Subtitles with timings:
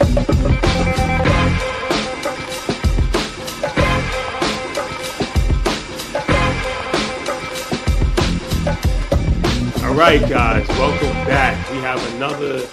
[0.00, 0.06] All
[9.94, 11.70] right, guys, welcome back.
[11.70, 12.66] We have another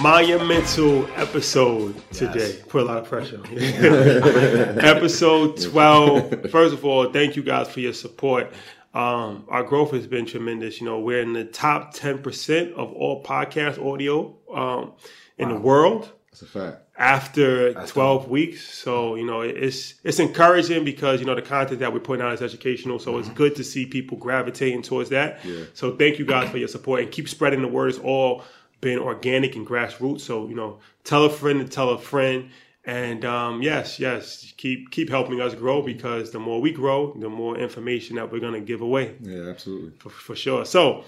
[0.00, 2.60] monumental episode today.
[2.68, 3.58] Put a lot of pressure on you.
[4.80, 6.50] episode 12.
[6.52, 8.52] First of all, thank you guys for your support.
[8.94, 10.80] Um, our growth has been tremendous.
[10.80, 14.92] You know, we're in the top 10% of all podcast audio um,
[15.36, 16.82] in the world That's a fact.
[16.98, 18.72] after 12 weeks.
[18.78, 22.32] So, you know, it's it's encouraging because, you know, the content that we're putting out
[22.32, 22.98] is educational.
[22.98, 25.44] So it's good to see people gravitating towards that.
[25.44, 25.64] Yeah.
[25.74, 27.90] So thank you guys for your support and keep spreading the word.
[27.90, 28.42] It's all
[28.80, 30.22] been organic and grassroots.
[30.22, 32.50] So, you know, tell a friend and tell a friend.
[32.86, 37.28] And um, yes, yes, keep keep helping us grow because the more we grow, the
[37.28, 39.92] more information that we're going to give away Yeah, absolutely.
[39.98, 40.64] for, for sure.
[40.64, 41.04] So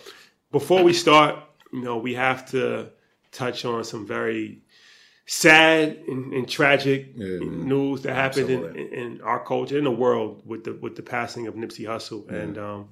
[0.50, 1.36] before we start,
[1.72, 2.90] you know, we have to
[3.32, 4.60] touch on some very
[5.26, 10.42] sad and, and tragic Yeah, news that happened in, in, our culture, in the world,
[10.44, 12.28] with the with the passing of Nipsey Hussle.
[12.30, 12.88] And um,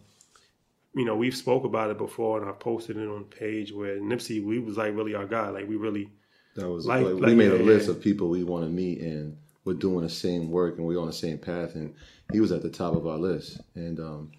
[0.94, 4.44] you know, we've spoke about it before, and I posted it on page where Nipsey,
[4.44, 6.10] we was like really our guy, like we really.
[6.56, 7.94] That was Like- we made yeah, a list yeah.
[7.94, 11.06] of people we want to meet, and we're doing the same work, and we're on
[11.06, 11.76] the same path.
[11.76, 11.94] And
[12.32, 13.60] he was at the top of our list.
[13.76, 14.32] And um,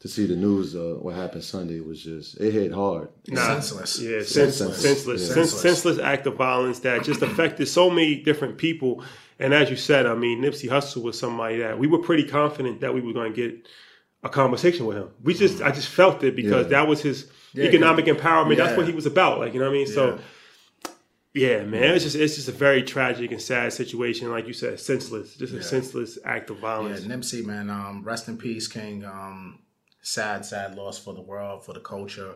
[0.00, 3.08] to see the news, uh, what happened Sunday was just it hit hard.
[3.32, 4.00] Senseless.
[4.00, 4.82] Yeah, senseless, Senseless.
[4.82, 5.34] senseless, Yeah.
[5.34, 9.02] senseless, senseless act of violence that just affected so many different people.
[9.38, 12.80] And as you said, I mean, Nipsey Hussle was somebody that we were pretty confident
[12.80, 13.68] that we were going to get
[14.22, 15.08] a conversation with him.
[15.22, 16.70] We just, I just felt it because Yeah.
[16.80, 18.56] that was his Yeah, economic empowerment.
[18.58, 19.38] That's what he was about.
[19.38, 19.86] Like, you know what I mean?
[19.86, 20.18] So,
[21.32, 24.30] yeah, man, it's just, it's just a very tragic and sad situation.
[24.30, 27.02] Like you said, senseless, just a senseless act of violence.
[27.04, 27.14] Yeah.
[27.14, 27.70] Nipsey, man.
[27.70, 29.04] Um, rest in peace, King.
[29.04, 29.60] Um,
[30.02, 32.34] sad, sad loss for the world, for the culture.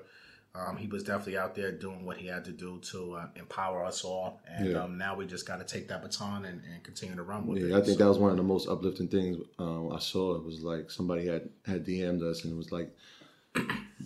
[0.57, 3.85] Um, he was definitely out there doing what he had to do to uh, empower
[3.85, 4.85] us all, and Yeah.
[4.85, 7.59] um, now we just got to take that baton and, and continue to run with
[7.61, 7.71] it.
[7.71, 10.37] Yeah, I think So- that was one of the most uplifting things um, I saw.
[10.37, 12.95] It was like somebody had had DM'd us, and it was like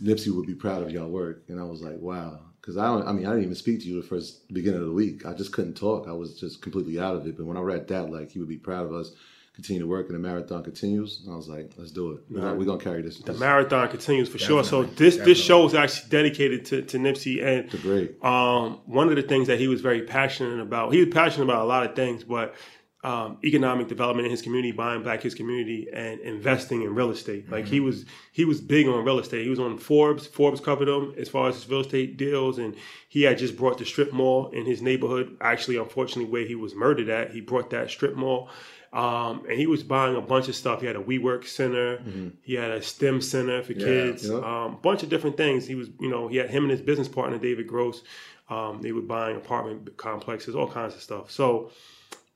[0.02, 2.40] Nipsey would be proud of y'all work, and I was like, wow.
[2.60, 4.86] Because I don't, I mean, I didn't even speak to you the first beginning of
[4.86, 5.24] the week.
[5.24, 6.06] I just couldn't talk.
[6.06, 7.36] I was just completely out of it.
[7.36, 9.12] But when I read that, like he would be proud of us,
[9.58, 11.26] continue to work, and the marathon continues.
[11.28, 12.20] I was like, let's do it.
[12.30, 13.18] We're, gonna, we're gonna carry this.
[13.18, 14.62] The this marathon continues for sure.
[14.62, 15.34] So this definitely.
[15.34, 18.22] this show is actually dedicated to, to Nipsey and to great.
[18.24, 20.92] um, one of the things that he was very passionate about.
[20.92, 22.54] He was passionate about a lot of things, but
[23.04, 27.48] um, economic development in his community, buying back his community, and investing in real estate.
[27.50, 29.44] Like he was, he was big on real estate.
[29.44, 30.26] He was on Forbes.
[30.26, 32.74] Forbes covered him as far as his real estate deals, and
[33.08, 35.36] he had just brought the strip mall in his neighborhood.
[35.40, 38.48] Actually, unfortunately, where he was murdered at, he brought that strip mall.
[38.90, 40.80] Um, and he was buying a bunch of stuff.
[40.80, 41.98] He had a WeWork center.
[42.42, 44.26] He had a STEM center for kids.
[44.26, 44.36] yeah.
[44.36, 45.66] Um, a bunch of different things.
[45.66, 48.02] He was, you know, he had him and his business partner David Gross.
[48.48, 51.30] Um, they were buying apartment complexes, all kinds of stuff.
[51.30, 51.70] So,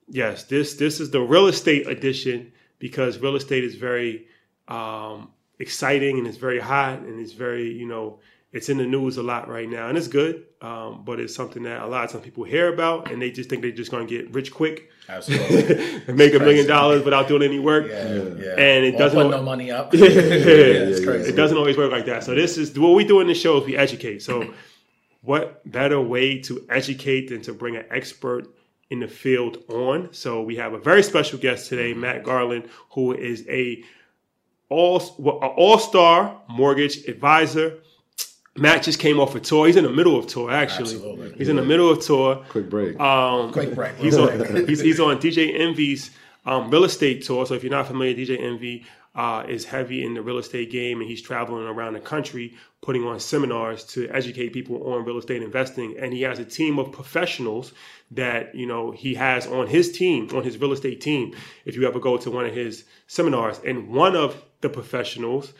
[0.09, 4.27] yes, this this is the real estate edition because real estate is very
[4.69, 8.19] um, exciting and it's very hot and it's very, you know,
[8.53, 10.45] it's in the news a lot right now and it's good.
[10.61, 13.49] Um, but it's something that a lot of times people hear about and they just
[13.51, 16.03] think they're just going to get rich quick Absolutely.
[16.07, 17.87] and make a million dollars without doing any work.
[17.89, 18.51] Yeah, yeah.
[18.59, 19.93] And it Or doesn't put al- no money up.
[19.95, 21.31] Yeah, it's yeah, crazy.
[21.31, 22.25] It doesn't always work like that.
[22.25, 24.23] So this is what we do in the show is we educate.
[24.23, 24.53] So
[25.23, 28.47] what better way to educate than to bring an expert
[28.93, 30.13] in the field on?
[30.13, 33.83] So we have a very special guest today, Matt Garland, who is a
[34.69, 34.99] all
[35.57, 37.79] all star mortgage advisor.
[38.55, 39.67] Matt just came off a tour.
[39.67, 40.95] He's in the middle of tour, actually.
[40.95, 41.33] Absolutely.
[41.39, 42.45] He's in the middle of tour.
[42.51, 43.01] Quick break.
[43.01, 43.97] Um, Quick break.
[43.97, 46.11] He's on he's, he's on DJ Envy's
[46.45, 47.47] um, real estate tour.
[47.47, 50.71] So if you're not familiar, with DJ Envy uh, is heavy in the real estate
[50.71, 55.19] game, and he's traveling around the country putting on seminars to educate people on real
[55.19, 55.97] estate investing.
[55.99, 57.73] And he has a team of professionals
[58.11, 61.35] that you know he has on his team, on his real estate team.
[61.65, 65.53] If you ever go to one of his seminars, and one of the professionals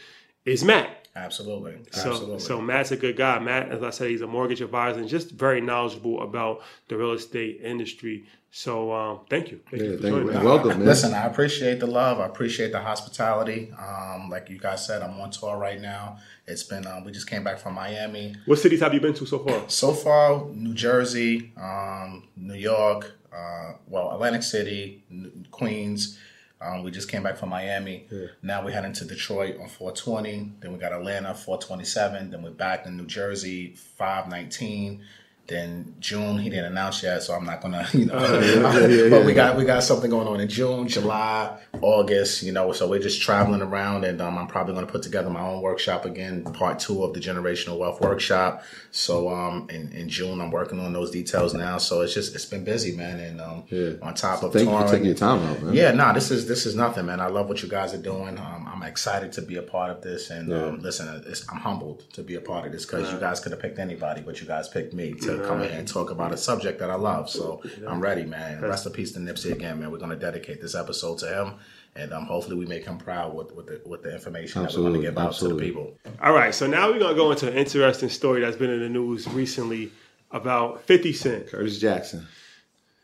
[0.45, 1.02] is Matt.
[1.15, 1.79] Absolutely.
[1.91, 2.39] So, Absolutely.
[2.39, 3.39] so Matt's a good guy.
[3.39, 7.13] Matt, as I said, he's a mortgage advisor and just very knowledgeable about the real
[7.13, 8.25] estate industry.
[8.51, 9.61] So, um, thank you.
[9.71, 10.23] Thank yeah, you for thank you.
[10.23, 10.85] joining And welcome, man.
[10.85, 12.19] Listen, I appreciate the love.
[12.19, 13.73] I appreciate the hospitality.
[13.79, 16.17] Um, like you guys said, I'm on tour right now.
[16.47, 18.35] It's been um, we just came back from Miami.
[18.47, 19.69] What cities have you been to so far?
[19.69, 25.05] So far, New Jersey, um, New York, uh, well, Atlantic City,
[25.51, 26.19] Queens.
[26.63, 28.07] Um, we just came back from Miami.
[28.43, 30.53] Now we're heading to Detroit on 420.
[30.61, 32.31] Then we got Atlanta 427.
[32.31, 35.03] Then we're back in New Jersey 519.
[35.49, 39.11] Then June he didn't announce yet, so I'm not gonna, you know.
[39.11, 42.73] but we got we got something going on in June, July, August, you know.
[42.73, 46.05] So we're just traveling around, and um, I'm probably gonna put together my own workshop
[46.05, 48.63] again, part two of the generational wealth workshop.
[48.93, 51.79] So um, in, in June I'm working on those details now.
[51.79, 53.95] So it's just it's been busy, man, and um, Yeah.
[54.01, 55.75] on top of Thank you for taking your time out, man.
[55.75, 57.19] yeah, no, this is this is nothing, man.
[57.19, 58.39] I love what you guys are doing.
[58.39, 62.05] Um, I'm excited to be a part of this, and um, listen, it's, I'm humbled
[62.13, 64.47] to be a part of this because you guys could have picked anybody, but you
[64.47, 67.29] guys picked me to come in and talk about a subject that I love.
[67.31, 68.61] So I'm ready, man.
[68.61, 69.91] Rest in peace to Nipsey again, man.
[69.91, 71.55] We're gonna dedicate this episode to him,
[71.97, 74.83] and um, hopefully we make him proud with with the, with the information that we're
[74.83, 75.69] gonna give out absolutely.
[75.69, 75.99] to the people.
[76.23, 78.89] All right, so now we're gonna go into an interesting story that's been in the
[78.89, 79.91] news recently
[80.31, 81.47] about 50 Cent.
[81.49, 82.27] Curtis Jackson.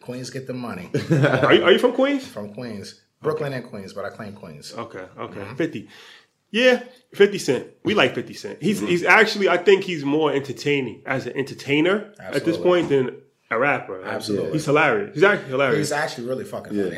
[0.01, 2.27] Queens get the money Are you, are you from Queens?
[2.27, 4.73] from Queens, Brooklyn and Queens, but I claim Queens.
[4.73, 5.89] Okay, okay, 50.
[6.51, 6.83] Yeah,
[7.15, 7.67] 50 Cent.
[7.85, 8.63] We like 50 Cent.
[8.63, 13.17] He's he's actually, I think he's more entertaining as an entertainer at this point than
[13.51, 14.03] a rapper.
[14.05, 14.53] Absolutely.
[14.53, 15.15] He's hilarious.
[15.15, 15.79] He's actually hilarious.
[15.89, 16.97] He's actually really fucking funny.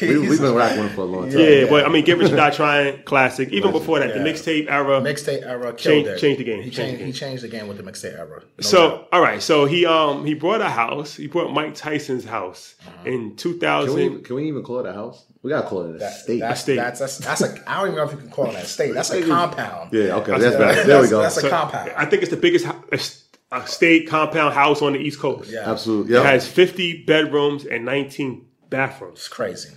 [0.00, 1.38] We, we've been rocking for a long time.
[1.40, 3.50] Yeah, but I mean, Get Rich or Die Trying, classic.
[3.50, 5.00] Even before that, the mixtape era.
[5.00, 6.18] Mixtape era killed Changed- it.
[6.18, 6.62] changed the game.
[6.62, 6.94] He Changed changed.
[6.94, 7.06] the game.
[7.06, 8.40] He changed the game with the mixtape era.
[8.42, 9.08] No so, doubt.
[9.12, 11.16] all right, so he um he brought a house.
[11.16, 13.08] He brought Mike Tyson's house Uh-huh.
[13.10, 14.24] in Can we, 2000.
[14.24, 15.24] can we even call it a house?
[15.44, 16.40] We gotta call it a that, state.
[16.40, 16.76] that's, State.
[16.76, 17.70] that's that's that's a.
[17.70, 18.94] I don't even know if you can call it a state.
[18.94, 19.92] That's a compound.
[19.92, 20.74] yeah, okay, That's that's, better.
[20.74, 20.86] better.
[20.88, 21.20] There we go.
[21.20, 21.92] that's a So, compound.
[21.96, 25.20] I think it's the biggest hou- a s- a state compound house on the East
[25.20, 25.50] Coast.
[25.50, 26.16] Yeah, Absolutely.
[26.16, 29.68] It has 50 bedrooms and 19 bathrooms, it's crazy.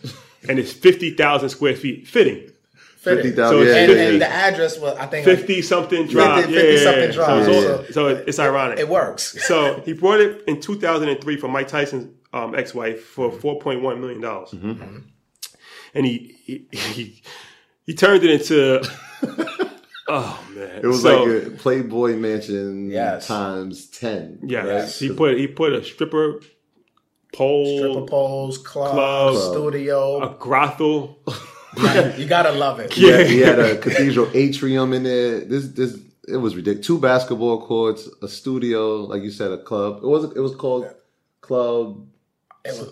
[0.49, 2.49] and it's 50,000 square feet fitting.
[2.97, 3.23] Fitting.
[3.35, 3.57] 50,000.
[3.57, 6.45] So yeah, and, yeah, and the address was I think 50 something drive.
[6.45, 7.45] 50 yeah, something drive.
[7.45, 7.71] So, it's, Yeah.
[7.73, 8.79] all- so it's ironic.
[8.79, 9.35] it works.
[9.45, 14.49] So he brought it in 2003 from Mike Tyson's um, ex-wife for 4.1 million dollars,
[14.51, 14.97] Mm-hmm.
[15.97, 17.21] And he, he he
[17.85, 18.81] he turned it into.
[20.07, 20.79] oh man!
[20.83, 23.27] It was So, like a Playboy Mansion Yes.
[23.27, 24.39] times ten.
[24.43, 24.99] yes, Yes.
[24.99, 26.41] he put he put a stripper
[27.33, 29.35] pole, Stripper poles, club, Club.
[29.53, 30.19] studio.
[30.21, 31.19] a brothel.
[32.17, 32.97] you gotta love it.
[32.97, 33.23] Yeah.
[33.23, 35.41] He had a cathedral atrium in there.
[35.41, 36.85] This this it was ridiculous.
[36.87, 39.97] Two basketball courts, a studio, like you said, a club.
[40.03, 40.87] It was it was called
[41.41, 42.05] Club.
[42.65, 42.89] It was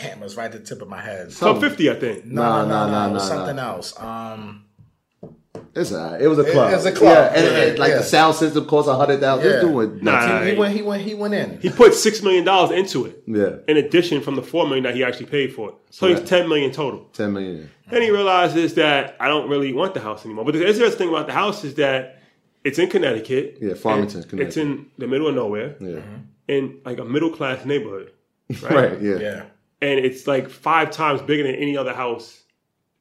[0.00, 0.18] damn.
[0.20, 1.32] It was right at the tip of my head.
[1.32, 2.24] Club 50, I think.
[2.26, 3.72] No, Nah, no, nah, no, nah, It nah, something nah.
[3.74, 4.00] else.
[4.00, 4.64] Um,
[5.74, 6.72] It's a, it was a club.
[6.72, 7.32] it was a club.
[7.34, 7.98] Yeah, and, Yeah, and, like yeah.
[7.98, 9.46] the sound system cost a hundred thousand.
[9.46, 9.52] Yeah.
[9.52, 10.40] This doing Nah.
[10.42, 10.74] he, he went.
[10.76, 11.02] He went.
[11.02, 11.60] He went in.
[11.60, 14.94] He put six million dollars into it, Yeah, in addition from the four million that
[14.94, 15.74] he actually paid for it.
[15.90, 16.18] So Right.
[16.18, 17.08] he's ten million total.
[17.12, 17.68] ten million.
[17.90, 20.44] Then he realizes that I don't really want the house anymore.
[20.44, 22.20] But the interesting thing about the house is that
[22.64, 23.58] it's in Connecticut.
[23.60, 24.46] Yeah, Farmington, Connecticut.
[24.48, 26.00] It's in the middle of nowhere, Yeah,
[26.48, 28.12] in like a middle class neighborhood.
[28.62, 28.74] Right.
[28.74, 29.02] right.
[29.02, 29.18] Yeah.
[29.18, 29.42] Yeah.
[29.82, 32.42] And it's like five times bigger than any other house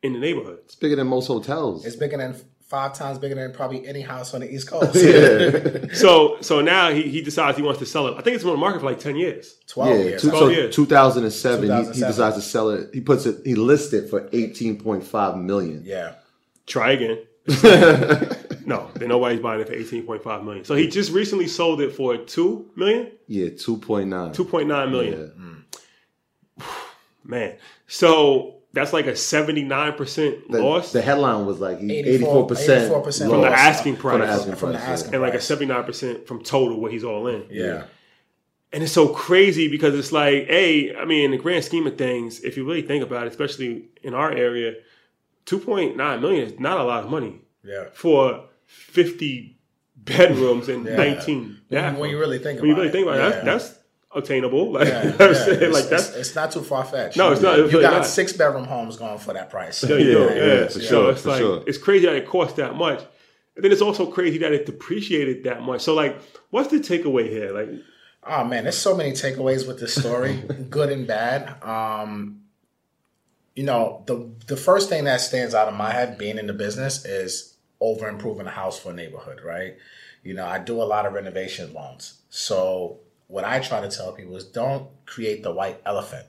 [0.03, 0.59] in the neighborhood.
[0.65, 1.85] It's bigger than most hotels.
[1.85, 2.35] It's bigger than
[2.67, 4.95] five times bigger than probably any house on the East Coast.
[4.95, 8.15] yeah, So so now he, he decides he wants to sell it.
[8.17, 9.55] I think it's been on the market for like ten years.
[9.67, 10.03] Twelve yeah.
[10.03, 10.21] years.
[10.21, 10.75] Two, Twelve so years.
[10.75, 12.89] 2007, he, he decides to sell it.
[12.93, 13.45] He puts it.
[13.45, 15.83] He lists it for 18.5 million.
[15.85, 16.15] yeah.
[16.65, 17.19] Try again.
[18.65, 20.65] no, then nobody's buying it for eighteen point five million.
[20.65, 24.33] So he just recently sold it for two million, Yeah, 2.9.
[24.33, 25.19] two point nine million.
[25.19, 25.27] Yeah.
[25.27, 25.54] Hmm.
[27.27, 32.47] Man, so that's like a seventy nine percent The, loss, the headline was like 84
[32.49, 34.93] 84%, 84% from the asking price, From the asking From the price, yeah.
[34.93, 37.45] asking and like a seventy nine percent from total what he's all in.
[37.49, 37.85] Yeah.
[38.73, 41.97] And it's so crazy because it's like, a, I mean, in the grand scheme of
[41.97, 44.73] things, if you really think about it, especially in our area,
[45.45, 47.85] two point nine million is not a lot of money Yeah.
[47.93, 49.57] for fifty
[49.95, 50.95] bedrooms and Yeah.
[50.97, 51.61] nineteen.
[51.69, 51.99] When, bathrooms.
[51.99, 52.67] when you really think about it.
[52.67, 53.43] when you about really think about it, yeah.
[53.45, 53.79] that's, that's
[54.15, 54.71] obtainable.
[54.75, 55.59] Like, Yeah, you know what I'm saying?
[55.63, 57.17] It's, like it's, that's it's not too far fetched.
[57.17, 57.59] No, it's not.
[57.59, 58.05] It's You really got not.
[58.05, 59.81] six bedroom homes going for that price.
[59.81, 60.27] There you go.
[60.29, 61.63] Yeah, Yeah, yeah, for so sure, it's for like sure.
[61.67, 62.99] it's crazy that it costs that much,
[63.55, 65.81] and then it's also crazy that it depreciated that much.
[65.81, 66.17] So like,
[66.49, 67.51] what's the takeaway here?
[67.51, 67.69] Like,
[68.27, 70.33] Oh man, there's so many takeaways with this story,
[70.69, 71.61] good and bad.
[71.63, 72.41] Um,
[73.55, 76.53] you know, the the first thing that stands out in my head, being in the
[76.53, 79.75] business, is over improving a house for a neighborhood, right?
[80.23, 84.11] You know, I do a lot of renovation loans, so what I try to tell
[84.11, 86.25] people is don't create the white elephant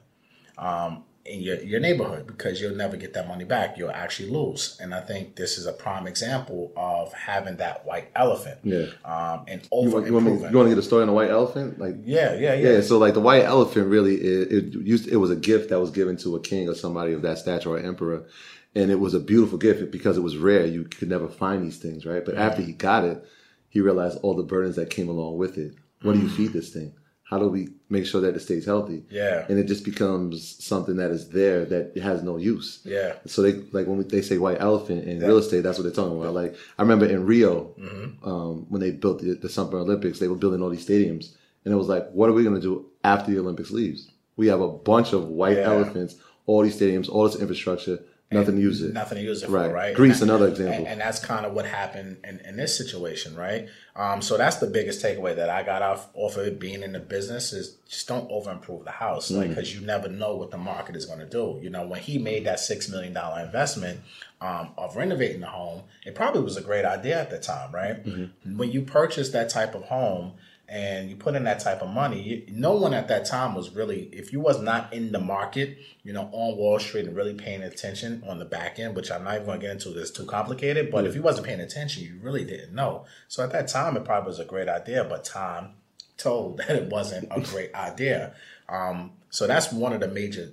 [0.57, 3.77] um, in your, your neighborhood because you'll never get that money back.
[3.77, 4.79] You'll actually lose.
[4.81, 8.61] And I think this is a prime example of having that white elephant.
[8.63, 8.87] Yeah.
[9.05, 11.09] Um, and You over want, you, want me, you want to get a story on
[11.09, 11.79] the white elephant?
[11.79, 12.71] Like, yeah, yeah, yeah.
[12.71, 12.81] yeah.
[12.81, 15.91] So like the white elephant really, it, it used it was a gift that was
[15.91, 18.27] given to a king or somebody of that stature or emperor,
[18.75, 20.67] and it was a beautiful gift because it was rare.
[20.67, 22.25] You could never find these things, right?
[22.25, 23.27] But after he got it,
[23.69, 25.75] he realized all the burdens that came along with it.
[26.07, 26.93] What do you feed this thing?
[27.25, 29.03] How do we make sure that it stays healthy?
[29.11, 29.45] Yeah.
[29.49, 32.81] And it just becomes something that is there that has no use.
[32.85, 33.15] Yeah.
[33.27, 35.93] So they like when we, they say white elephant in real estate, that's what they're
[36.05, 36.35] talking about.
[36.35, 38.29] Like I remember in Rio, Mm-hmm.
[38.29, 41.35] um, when they built the, the Summer Olympics, they were building all these stadiums,
[41.65, 44.09] and it was like, what are we going to do after the Olympics leaves?
[44.37, 45.65] We have a bunch of white Yeah.
[45.73, 46.15] elephants,
[46.47, 47.99] all these stadiums, all this infrastructure,
[48.33, 48.93] nothing to use it.
[48.93, 49.69] nothing to use it Right.
[49.69, 49.95] for, right?
[49.95, 50.75] Greece, And that- another example.
[50.79, 53.69] And, and that's kind of what happened in, in this situation, right?
[53.95, 56.93] Um, so that's the biggest takeaway that I got off off of it being in
[56.93, 59.37] the business is just don't over improve the house, Mm.
[59.39, 61.59] like because you never know what the market is going to do.
[61.63, 64.01] You know, when he made that six million dollar investment
[64.41, 68.05] um, of renovating the home, it probably was a great idea at the time, right?
[68.05, 68.59] Mm-hmm.
[68.59, 70.33] When you purchase that type of home.
[70.69, 72.45] And you put in that type of money.
[72.51, 76.13] No one at that time was really, if you was not in the market, you
[76.13, 79.35] know, on Wall Street and really paying attention on the back end, which I'm not
[79.35, 79.91] even going to get into.
[79.91, 80.91] This too complicated.
[80.91, 83.05] But if you wasn't paying attention, you really didn't know.
[83.29, 85.75] So at that time, it probably was a great idea, but time
[86.17, 88.35] told that it wasn't a great idea.
[88.69, 90.53] Um, so that's one of the major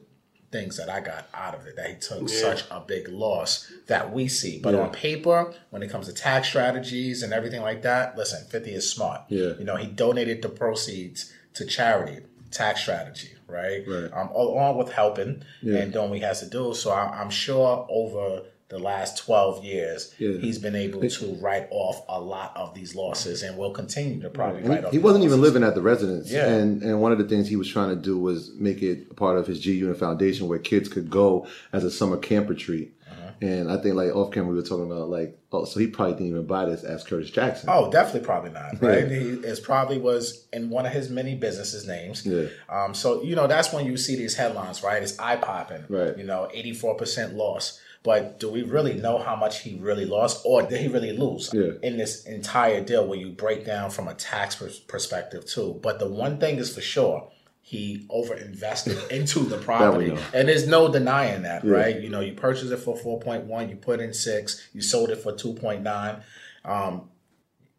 [0.53, 4.13] things that I got out of it that he took such a big loss that
[4.13, 4.59] we see.
[4.59, 8.71] But on paper, when it comes to tax strategies and everything like that, listen, 50
[8.71, 9.21] is smart.
[9.27, 9.53] Yeah.
[9.57, 12.19] You know, he donated the proceeds to charity,
[12.51, 13.83] tax strategy, right?
[13.85, 14.13] Right.
[14.13, 16.73] Um, along with helping and doing what he has to do.
[16.73, 18.43] So I, I'm sure over
[18.73, 20.37] the last 12 years, Yeah.
[20.39, 24.29] he's been able to write off a lot of these losses and will continue to
[24.29, 26.31] probably write he, off he wasn't even living at the residence.
[26.31, 26.47] Yeah.
[26.47, 29.37] And and one of the things he was trying to do was make it part
[29.37, 32.93] of his G Unit Foundation where kids could go as a summer camp retreat.
[33.41, 36.13] And I think like off camera we were talking about like oh so he probably
[36.13, 37.69] didn't even buy this as Curtis Jackson.
[37.71, 38.63] Oh, definitely, probably not.
[38.81, 39.09] Right?
[39.09, 42.25] He is probably was in one of his many businesses names.
[42.25, 42.47] Yeah.
[42.69, 42.93] Um.
[42.93, 45.01] So you know that's when you see these headlines, right?
[45.01, 45.85] It's eye popping.
[45.89, 46.17] Right.
[46.17, 47.79] You know, eighty four percent loss.
[48.03, 51.49] But do we really know how much he really lost, or did he really lose
[51.53, 51.71] Yeah.
[51.81, 53.07] in this entire deal?
[53.07, 55.79] When you break down from a tax perspective too.
[55.81, 57.29] But the one thing is for sure.
[57.65, 61.99] He over invested into the property, and there's no denying that, right?
[61.99, 65.09] You know, you purchased it for four point one, you put in six, you sold
[65.09, 66.17] it for two point nine
[66.65, 67.09] Um,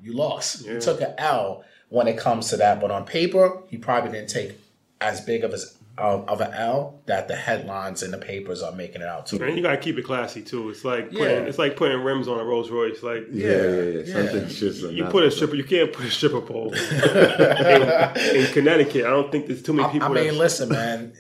[0.01, 0.65] you lost.
[0.67, 2.81] You took an L when it comes to that.
[2.81, 4.59] But on paper, he probably didn't take
[5.01, 8.73] as big of as of, of an L that the headlines and the papers are
[8.73, 9.41] making it out to.
[9.45, 10.69] and you gotta keep it classy too.
[10.71, 11.31] It's like putting, Yeah.
[11.49, 13.03] it's like putting rims on a Rolls Royce.
[13.03, 14.03] Like yeah, yeah, yeah.
[14.05, 14.13] yeah.
[14.13, 19.05] Something just you put a stripper, you can't put a stripper pole in, in Connecticut.
[19.07, 20.09] I don't think there's too many people.
[20.09, 21.13] I mean, that- listen, man.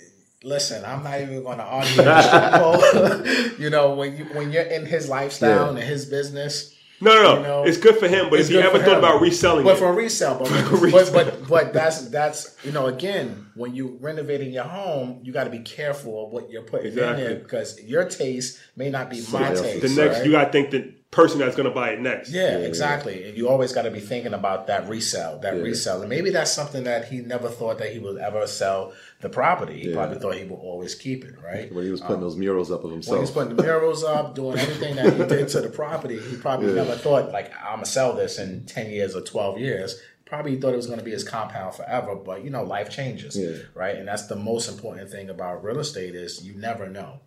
[0.42, 3.58] Listen, I'm not even going to argue with strip pole.
[3.58, 5.68] you know, when you when you're in his lifestyle Yeah.
[5.70, 7.36] and his business, no, no, no.
[7.36, 8.30] you know, it's good for him.
[8.30, 8.98] But it's if you ever thought him.
[8.98, 10.50] about reselling but it, for resale, but,
[10.92, 15.44] but but but that's that's you know again when you renovating your home, you got
[15.44, 17.24] to be careful of what you're putting in Exactly.
[17.24, 19.82] there because your taste may not be my Somebody taste.
[19.82, 20.26] the next right?
[20.26, 22.30] you gotta think that person that's going to buy it next.
[22.30, 23.28] Yeah, exactly.
[23.28, 26.00] And you always got to be thinking about that resale, that resale.
[26.00, 29.80] And maybe that's something that he never thought that he would ever sell the property.
[29.80, 31.72] He probably thought he would always keep it, right?
[31.72, 33.12] When he was putting um, those murals up of himself.
[33.12, 33.28] When himself.
[33.28, 36.72] he's putting the murals up, doing everything that he did to the property, he probably
[36.74, 40.00] never thought like I'm gonna sell this in ten years or twelve years.
[40.26, 43.56] Probably thought it was gonna be his compound forever, but you know, life changes, Yeah.
[43.74, 43.96] right?
[43.96, 47.20] And that's the most important thing about real estate is you never know.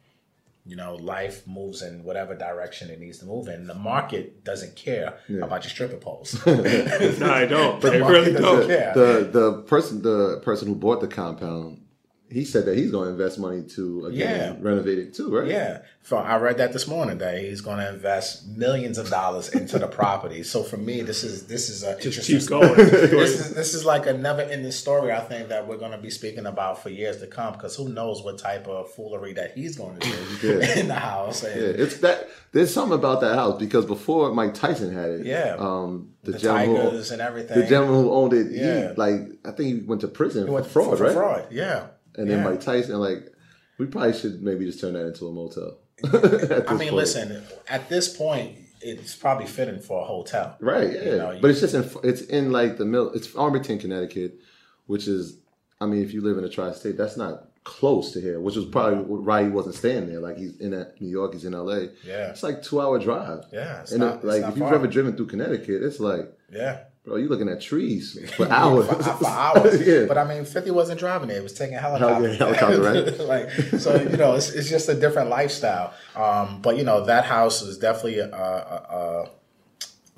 [0.67, 3.67] You know, life moves in whatever direction it needs to move in.
[3.67, 6.35] The market doesn't care about your stripper poles.
[6.45, 7.79] No, I don't.
[7.81, 8.67] the They really don't.
[8.67, 8.91] care.
[8.93, 11.81] the the person the person who bought the compound,
[12.29, 14.55] he said that he's going to invest money to again Yeah.
[14.59, 15.47] renovate it too, right?
[15.47, 19.49] Yeah, so I read that this morning that he's going to invest millions of dollars
[19.49, 20.43] into the property.
[20.43, 22.75] So for me, this is this is a Just interesting keep going.
[22.75, 25.11] this is this is like a never ending story.
[25.11, 27.89] I think that we're going to be speaking about for years to come because who
[27.89, 30.09] knows what type of foolery that he's going to
[30.41, 30.75] do Yeah.
[30.79, 31.43] in the house.
[31.43, 32.27] And Yeah, it's that.
[32.51, 35.55] There's something about that house because before Mike Tyson had it, Yeah.
[35.59, 37.59] um, the, the gentleman who, and everything.
[37.59, 38.89] the gentleman who owned it, Yeah.
[38.89, 41.13] he like I think he went to prison He for went fraud, for right?
[41.13, 41.87] Fraud, yeah.
[42.17, 42.49] And then Yeah.
[42.49, 43.31] Mike Tyson, like,
[43.77, 45.77] we probably should maybe just turn that into a motel.
[46.03, 46.93] I mean, point.
[46.93, 47.43] listen.
[47.69, 50.55] At this point, it's probably fitting for a hotel.
[50.59, 50.91] right?
[50.91, 53.11] Yeah, know, but it's just in it's in like the middle.
[53.13, 54.39] It's Arlington, Connecticut,
[54.85, 55.37] which is,
[55.81, 58.65] I mean, if you live in a tri-state, that's not close to here, which was
[58.65, 60.19] probably why he wasn't staying there.
[60.19, 61.89] Like he's in uh, New York, he's in L.A.
[62.05, 62.29] Yeah.
[62.29, 63.45] it's like two hour drive.
[63.51, 66.31] Yeah, it's and not- it- like if you've ever driven through Connecticut, it's like.
[66.51, 66.81] Yeah.
[67.07, 68.85] Bro, you looking at trees for hours.
[68.85, 69.87] for, for hours.
[69.87, 70.05] yeah.
[70.07, 71.37] But I mean, 50 wasn't driving it.
[71.37, 72.33] It was taking a helicopter.
[72.33, 73.19] helicopter, right?
[73.19, 73.49] like,
[73.79, 75.93] so, you know, it's, it's just a different lifestyle.
[76.17, 79.29] Um, but, you know, that house is definitely a, a, a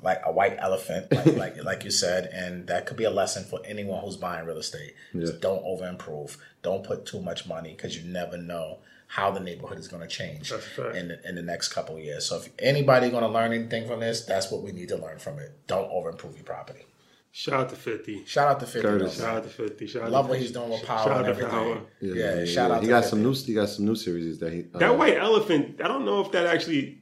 [0.02, 3.44] like a white elephant, like, like like you said, and that could be a lesson
[3.44, 4.94] for anyone who's buying real estate.
[5.12, 6.38] Just don't over improve.
[6.62, 8.78] Don't put too much money because you never know
[9.14, 12.02] how the neighborhood is going to change That's in the, in the next couple of
[12.02, 12.24] years.
[12.26, 15.18] So if anybody going to learn anything from this, that's what we need to learn
[15.18, 15.50] from it.
[15.66, 16.84] Don't over improve your property.
[17.32, 18.24] Shout out to 50.
[18.24, 18.80] Shout out to 50.
[18.82, 19.18] Curtis.
[19.18, 19.86] Shout out to 50.
[19.88, 21.46] Shout out Love to what he's doing with power Shout out to.
[21.48, 21.80] Power.
[22.00, 23.10] Yeah, shout out He to got 50.
[23.10, 23.32] some new.
[23.32, 24.66] He got some new series that he.
[24.72, 27.00] Uh, That white elephant, I don't know if that actually,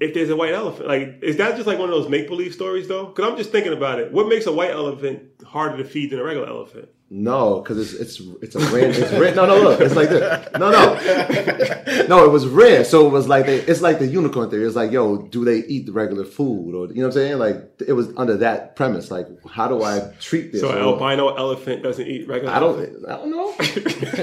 [0.00, 2.52] if there's a white elephant, like, is that just like one of those make believe
[2.54, 3.06] stories though?
[3.06, 4.10] Because I'm just thinking about it.
[4.10, 6.88] What makes a white elephant harder to feed than a regular elephant?
[7.16, 8.90] No, because it's it's it's a rare.
[8.90, 9.32] It's rare.
[9.36, 10.48] No, no, look, it's like this.
[10.58, 12.24] No, no, no.
[12.24, 14.66] It was rare, so it was like they, it's like the unicorn theory.
[14.66, 17.38] It's like, yo, do they eat the regular food, or you know what I'm saying?
[17.38, 19.12] Like it was under that premise.
[19.12, 20.62] Like, how do I treat this?
[20.62, 22.78] So an albino elephant doesn't eat regular I don't.
[22.78, 23.06] elephant?
[23.08, 23.54] I don't know.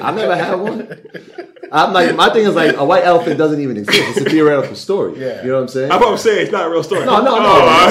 [0.01, 1.01] I never had one.
[1.71, 4.17] I'm like, my thing is like a white elephant doesn't even exist.
[4.17, 5.17] It's a theoretical story.
[5.17, 5.41] Yeah.
[5.41, 5.91] You know what I'm saying?
[5.91, 7.06] I'm about to say it's not a real story.
[7.06, 7.45] No, no, no.
[7.45, 7.88] Oh, I,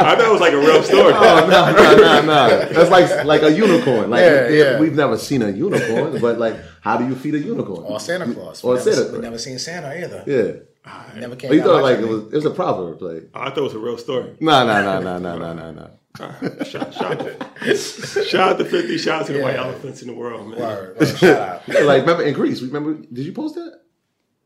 [0.00, 1.12] I thought it was like a real story.
[1.14, 2.48] Oh no, no, no, no!
[2.72, 4.10] That's like like like a unicorn.
[4.10, 4.80] Like Yeah, yeah.
[4.80, 7.84] we've never seen a unicorn, but like, how do you feed a unicorn?
[7.84, 8.62] Or Santa Claus.
[8.64, 9.22] Or we, never, Santa we Claus.
[9.22, 10.24] never seen Santa either.
[10.26, 10.62] Yeah.
[10.88, 13.48] Ah, never came But you thought like it was it was a proverb, like I
[13.50, 14.36] thought it was a real story.
[14.40, 15.90] no, no, no, no, no, no, no, no.
[16.64, 18.96] Shout, shout, out- shout to 50.
[18.96, 20.58] Shout out to the white elephants in the world, man.
[20.60, 21.68] Word, word, shout out.
[21.84, 22.62] Like remember in Greece?
[22.62, 22.94] Remember?
[22.94, 23.80] Did you post that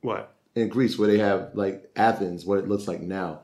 [0.00, 0.34] What?
[0.56, 3.42] in Greece where they have like Athens, what it looks like now?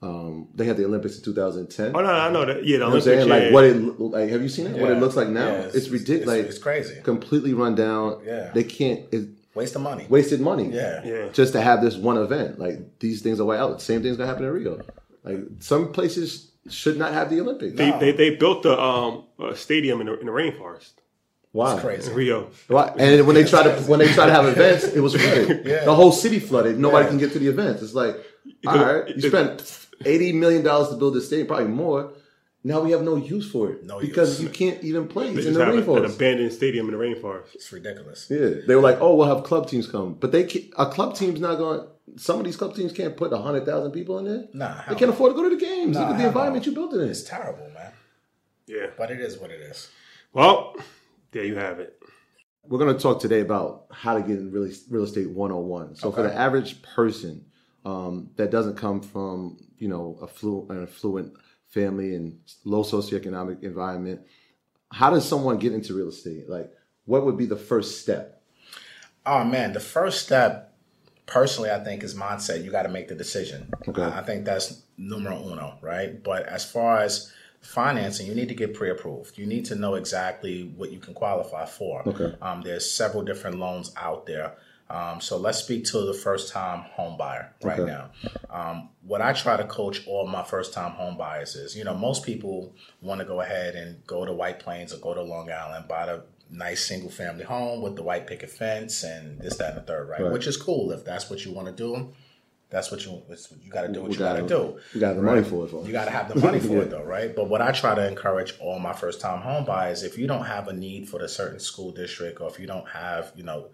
[0.00, 1.96] Um, they had the Olympics in 2010.
[1.96, 2.56] Oh, no, I know that.
[2.58, 3.04] Yeah, the You know Olympics.
[3.06, 3.26] saying?
[3.28, 3.52] yeah, Like yeah.
[3.52, 4.30] what it like?
[4.30, 4.80] Have you seen it?
[4.80, 5.48] What it looks like now?
[5.48, 6.26] Yeah, it's, ridiculous.
[6.38, 7.00] Like It's, crazy.
[7.02, 8.20] completely run down.
[8.24, 8.50] Yeah.
[8.54, 9.00] They can't.
[9.12, 10.06] It, Waste of money.
[10.08, 10.70] wasted money.
[10.72, 11.02] Yeah.
[11.04, 11.28] Yeah.
[11.32, 12.60] Just to have this one event.
[12.60, 13.82] Like these things are way out.
[13.82, 14.80] Same thing's gonna happen in Rio.
[15.24, 17.76] Like some places should not have the Olympics.
[17.76, 20.92] They, they, they built the um, uh, stadium in the, in the rainforest
[21.52, 22.10] Wow, It's crazy.
[22.10, 22.50] in Rio.
[22.68, 22.94] Why?
[22.98, 25.66] And when they try to when they try to have events, it was flooded.
[25.66, 25.84] Yeah.
[25.86, 26.78] The whole city flooded.
[26.78, 27.08] Nobody Yeah.
[27.08, 27.82] can get to the events.
[27.82, 28.16] It's like,
[28.66, 32.12] all right, you spent eighty million dollars to build this stadium, probably more.
[32.64, 34.42] Now we have no use for it No because use.
[34.42, 35.28] you can't even play.
[35.30, 37.54] It's in the have a- an abandoned stadium in the rainforest.
[37.54, 38.26] It's ridiculous.
[38.28, 41.14] Yeah, they were like, "Oh, we'll have club teams come," but they can't, a club
[41.14, 41.86] team's not going.
[42.16, 44.44] Some of these club teams can't put hundred thousand people in there.
[44.52, 45.94] Nah, they can't afford to go to the games.
[45.96, 46.70] Nah, Look at the environment no.
[46.70, 47.08] you built it in.
[47.08, 47.92] It's terrible, man.
[48.66, 48.86] Yeah.
[48.98, 49.88] But it is what it is.
[50.32, 50.74] Well,
[51.32, 52.02] there you have it.
[52.66, 55.96] We're going to talk today about how to get in real, real estate 101.
[55.96, 57.46] So for the average person
[57.84, 61.34] um, that doesn't come from, you know, a flu, an affluent
[61.68, 64.20] family and low socioeconomic environment,
[64.90, 66.48] how does someone get into real estate?
[66.48, 66.72] Like,
[67.04, 68.42] what would be the first step?
[69.26, 70.74] Oh man, the first step,
[71.26, 72.64] personally, I think is mindset.
[72.64, 73.70] You got to make the decision.
[73.86, 74.02] Okay.
[74.02, 76.22] I I think that's numero uno, right?
[76.22, 79.36] But as far as financing, you need to get pre-approved.
[79.36, 82.02] You need to know exactly what you can qualify for.
[82.08, 82.34] Okay.
[82.40, 84.56] Um, there's several different loans out there.
[84.90, 87.90] Um, so let's speak to the first-time home buyer right Okay.
[87.90, 88.10] now.
[88.50, 92.24] Um, what I try to coach all my first-time home buyers is, you know, most
[92.24, 95.88] people want to go ahead and go to White Plains or go to Long Island,
[95.88, 99.82] buy the nice single-family home with the white picket fence and this, that, and the
[99.82, 100.22] third, right?
[100.22, 100.32] Right.
[100.32, 102.14] Which is cool if that's what you want to do.
[102.70, 104.78] That's what you it's, you got to do what We you got to do.
[104.92, 105.86] You got the money for it, folks.
[105.86, 106.80] You got to have the money for Yeah.
[106.82, 107.34] it though, right?
[107.34, 110.44] But what I try to encourage all my first time home buyers, if you don't
[110.44, 113.68] have a need for a certain school district, or if you don't have, you know,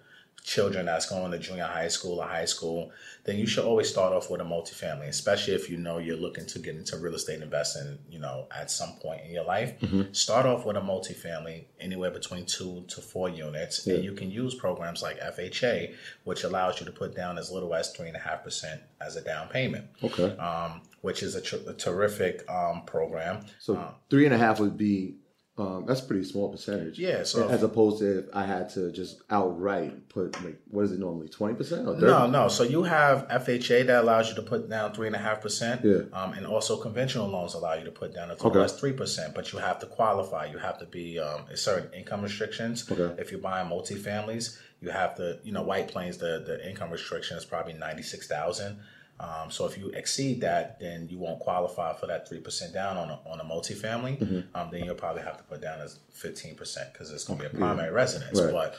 [0.45, 2.93] children that's going to junior high school or high school,
[3.25, 6.45] then you should always start off with a multifamily, especially if you know you're looking
[6.45, 9.73] to get into real estate investing, you know, at some point in your life.
[10.13, 14.55] Start off with a multifamily, anywhere between two to four units, and you can use
[14.55, 18.21] programs like FHA, which allows you to put down as little as three and a
[18.21, 19.87] half percent as a down payment.
[20.03, 20.37] Okay.
[20.37, 23.45] Um, which is a, tr- a terrific um, program.
[23.61, 23.75] So
[24.11, 25.17] three and a half would be
[25.57, 26.99] um, that's a pretty small percentage.
[26.99, 30.91] Yeah, so- as opposed to if I had to just outright put like what is
[30.93, 32.07] it normally twenty percent or 30?
[32.07, 32.49] No, no.
[32.49, 35.85] So you have FHA that allows you to put down three and a half percent.
[35.85, 36.03] Yeah.
[36.13, 38.73] Um, and also conventional loans allow you to put down as low Okay.
[38.75, 40.47] three percent, but you have to qualify.
[40.47, 42.91] You have to be um, certain income restrictions.
[42.91, 43.15] Okay.
[43.23, 45.39] If you're buying multifamilies, you have to.
[45.45, 48.81] You know, White Plains, the the income restriction is probably ninety six thousand.
[49.21, 52.97] Um, so if you exceed that, then you won't qualify for that three percent down
[52.97, 54.19] on a, on a multifamily.
[54.19, 54.57] Mm-hmm.
[54.57, 57.49] Um, then you'll probably have to put down as fifteen percent because it's going to
[57.49, 58.41] be a primary residence.
[58.41, 58.53] Right.
[58.53, 58.77] But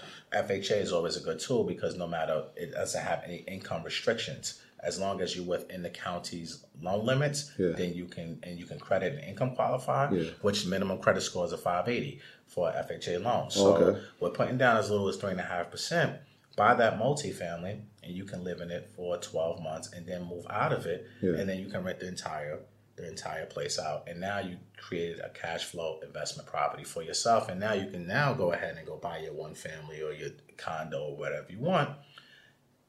[0.47, 4.61] FHA is always a good tool because no matter it doesn't have any income restrictions.
[4.83, 7.69] As long as you're within the county's loan limits, Yeah.
[7.71, 10.29] then you can and you can credit and income qualify, Yeah.
[10.41, 13.49] which minimum credit score is a 580 for FHA loan.
[13.49, 13.99] So Oh, okay.
[14.19, 16.17] we're putting down as little as three and a half percent.
[16.55, 20.45] Buy that multifamily, and you can live in it for 12 months, and then move
[20.49, 21.31] out of it, Yeah.
[21.33, 22.59] and then you can rent the entire
[22.97, 24.07] the entire place out.
[24.07, 28.07] And now you created a cash flow investment property for yourself, and now you can
[28.07, 31.59] now go ahead and go buy your one family or your condo or whatever you
[31.59, 31.89] want,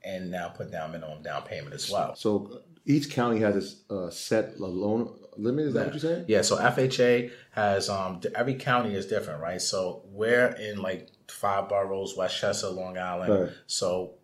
[0.04, 2.14] and now put down minimum down payment as well.
[2.14, 5.66] So each county has a uh, set loan limit.
[5.66, 6.24] Is that what you're saying?
[6.28, 9.60] Yeah, so FHA has um every county is different, right?
[9.60, 13.32] So we're in like five boroughs, Westchester, Long Island.
[13.44, 13.52] Right.
[13.66, 14.14] So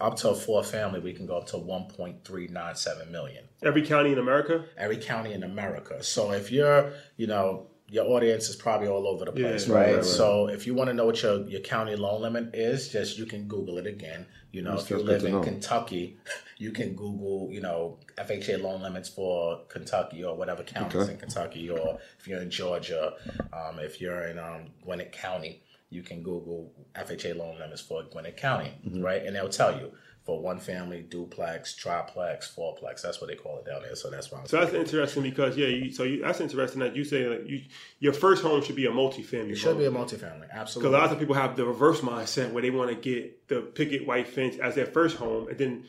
[0.00, 3.10] up to a four family, we can go up to one point three nine seven
[3.12, 3.44] million.
[3.62, 4.64] Every county in America.
[4.76, 6.02] Every county in America.
[6.02, 9.74] So if you're, you know, your audience is probably all over the place, Yeah.
[9.74, 9.80] right?
[9.80, 10.04] Right, right, right.
[10.04, 13.26] So if you want to know what your, your county loan limit is, just you
[13.26, 14.24] can Google it again.
[14.52, 15.40] You know, That's- if you live in know.
[15.42, 16.16] Kentucky,
[16.58, 21.12] you can Google, you know, FHA loan limits for Kentucky or whatever counties Okay.
[21.12, 23.12] in Kentucky, or if you're in Georgia,
[23.52, 25.62] um, if you're in um, Gwinnett County,
[25.94, 29.02] you can Google FHA loan limits for Gwinnett County, Mm-hmm.
[29.02, 29.22] right?
[29.24, 29.92] And they'll tell you
[30.24, 33.02] for one family, duplex, triplex, fourplex.
[33.02, 33.94] That's what they call it down there.
[33.94, 34.38] So that's why.
[34.40, 37.46] I'm So that's interesting because yeah, you, so you, that's interesting that you say that
[37.46, 37.60] you
[37.98, 39.50] your first home should be a multifamily.
[39.52, 40.90] It should be a multifamily, because absolutely.
[40.92, 43.60] Cuz a lot of people have the reverse mindset where they want to get the
[43.60, 45.84] picket white fence as their first home, and then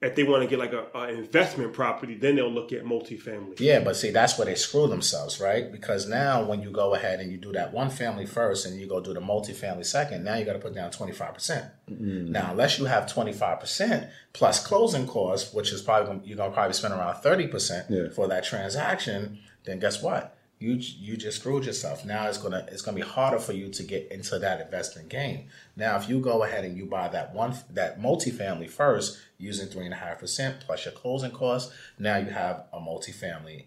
[0.00, 3.58] if they want to get like a, a investment property, then they'll look at multifamily.
[3.58, 5.72] yeah, but see, that's where they screw themselves, right?
[5.72, 8.86] Because now when you go ahead and you do that one family first and you
[8.86, 11.70] go do the multifamily second, now you got to put down 25%.
[11.90, 12.28] Mm.
[12.28, 16.74] Now, unless you have 25% plus closing costs, which is probably you're going to probably
[16.74, 20.37] spend around 30% for that transaction, then guess what?
[20.60, 22.04] You, you just screwed yourself.
[22.04, 25.46] Now it's gonna it's gonna be harder for you to get into that investment game.
[25.76, 29.84] Now, if you go ahead and you buy that one that multifamily first using three
[29.84, 33.66] and a half percent plus your closing costs, now you have a multifamily.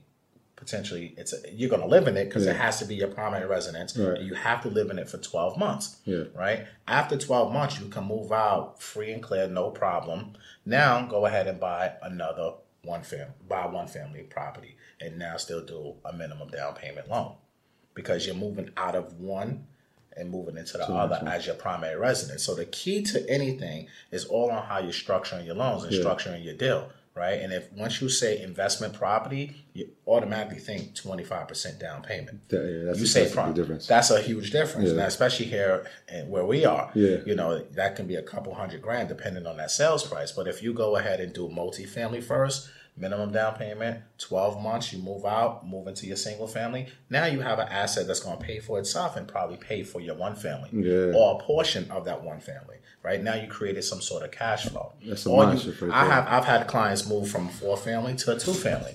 [0.57, 3.47] Potentially, it's a, you're gonna live in it because it has to be your primary
[3.47, 4.21] residence, Right.
[4.21, 5.97] you have to live in it for twelve months.
[6.05, 6.25] Yeah.
[6.35, 10.33] Right after twelve months, you can move out free and clear, no problem.
[10.65, 12.51] Now go ahead and buy another
[12.83, 17.35] one family, buy one family property, and now still do a minimum down payment loan.
[17.93, 19.67] Because you're moving out of one
[20.17, 22.43] and moving into the other as your primary residence.
[22.43, 26.43] So the key to anything is all on how you're structuring your loans and structuring
[26.43, 27.41] your deal, right?
[27.41, 32.41] And if once you say investment property, you automatically think 25% down payment.
[32.49, 33.87] Yeah, that's you a- say that's difference.
[33.87, 35.05] That's a huge difference, Yeah.
[35.05, 35.85] especially here
[36.27, 36.91] where we are.
[36.95, 37.17] Yeah.
[37.25, 40.31] You know, that can be a couple hundred grand depending on that sales price.
[40.31, 44.99] But if you go ahead and do multifamily first, minimum down payment, 12 months, you
[44.99, 46.87] move out, move into your single family.
[47.09, 50.01] Now you have an asset that's going to pay for itself and probably pay for
[50.01, 51.13] your one family Yeah.
[51.15, 52.77] or a portion of that one family.
[53.03, 54.93] Right now, you created some sort of cash flow.
[55.03, 58.39] That's a mindset I have I've had clients move from a four family to a
[58.39, 58.93] two family,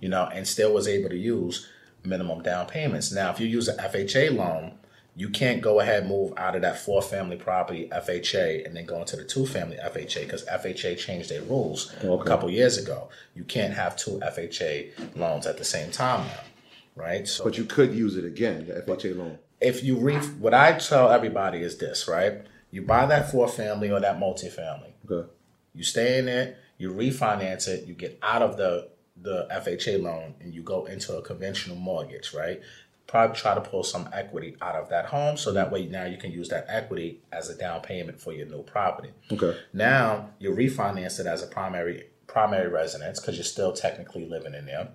[0.00, 1.68] you know, and still was able to use
[2.02, 3.12] minimum down payments.
[3.12, 4.72] Now, if you use an FHA loan,
[5.16, 8.84] you can't go ahead and move out of that four family property FHA and then
[8.84, 13.08] go into the two family FHA because FHA changed their rules a couple years ago.
[13.34, 16.40] You can't have two FHA loans at the same time now,
[16.96, 17.28] right?
[17.28, 19.38] So But you could use it again, the FHA loan.
[19.60, 22.42] if you re what I tell everybody is this, right?
[22.72, 24.92] You buy that four family or that multifamily.
[25.08, 25.28] Okay.
[25.74, 30.34] You stay in it, you refinance it, you get out of the the FHA loan
[30.40, 32.60] and you go into a conventional mortgage, right?
[33.06, 36.16] Probably try to pull some equity out of that home so that way now you
[36.16, 39.10] can use that equity as a down payment for your new property.
[39.30, 39.56] Okay.
[39.72, 44.66] Now you refinance it as a primary primary residence because you're still technically living in
[44.66, 44.88] there,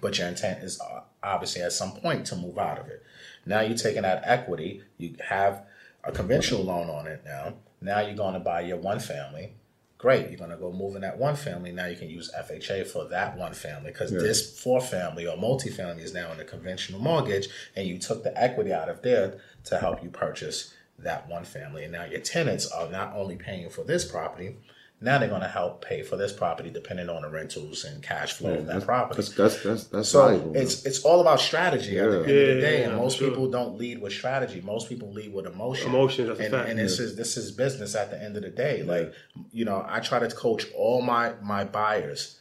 [0.00, 3.02] but your intent is uh, obviously at some point to move out of it.
[3.46, 5.64] Now you're taking that equity, you have
[6.04, 7.54] a conventional loan on it now.
[7.80, 9.54] Now you're going to buy your one family.
[10.00, 11.72] Great, you're going to go move in that one family.
[11.72, 16.00] Now you can use FHA for that one family because this four family or multifamily
[16.00, 19.76] is now in a conventional mortgage, and you took the equity out of there to
[19.76, 21.84] help you purchase that one family.
[21.84, 24.56] And now your tenants are not only paying for this property,
[25.02, 28.34] now they're going to help pay for this property depending on the rentals and cash
[28.34, 29.16] flow of that property.
[29.16, 30.56] That's that's that's that's So valuable.
[30.56, 33.30] it's it's all about strategy at the end of the day, yeah, and most sure.
[33.30, 34.60] people don't lead with strategy.
[34.60, 35.88] Most people lead with emotion.
[35.88, 36.68] Emotions, that's a and, fact.
[36.68, 38.82] and this is this is business at the end of the day.
[38.82, 39.14] Like
[39.52, 42.36] you know, I try to coach all my my buyers.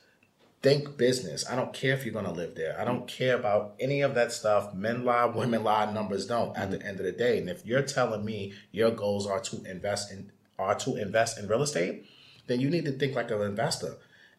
[0.61, 1.49] Think business.
[1.49, 2.77] I don't care if you're gonna live there.
[2.77, 4.73] I don't care about any of that stuff.
[4.73, 6.57] Men lie, women lie, numbers don't.
[6.57, 6.87] At the mm-hmm.
[6.87, 10.33] end of the day, and if you're telling me your goals are to invest in
[10.57, 12.05] are to invest in real estate,
[12.49, 13.95] then you need to think like an investor.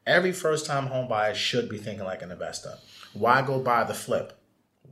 [0.07, 2.75] Every first time home buyer should be thinking like an investor.
[3.15, 4.39] Why go buy the flip?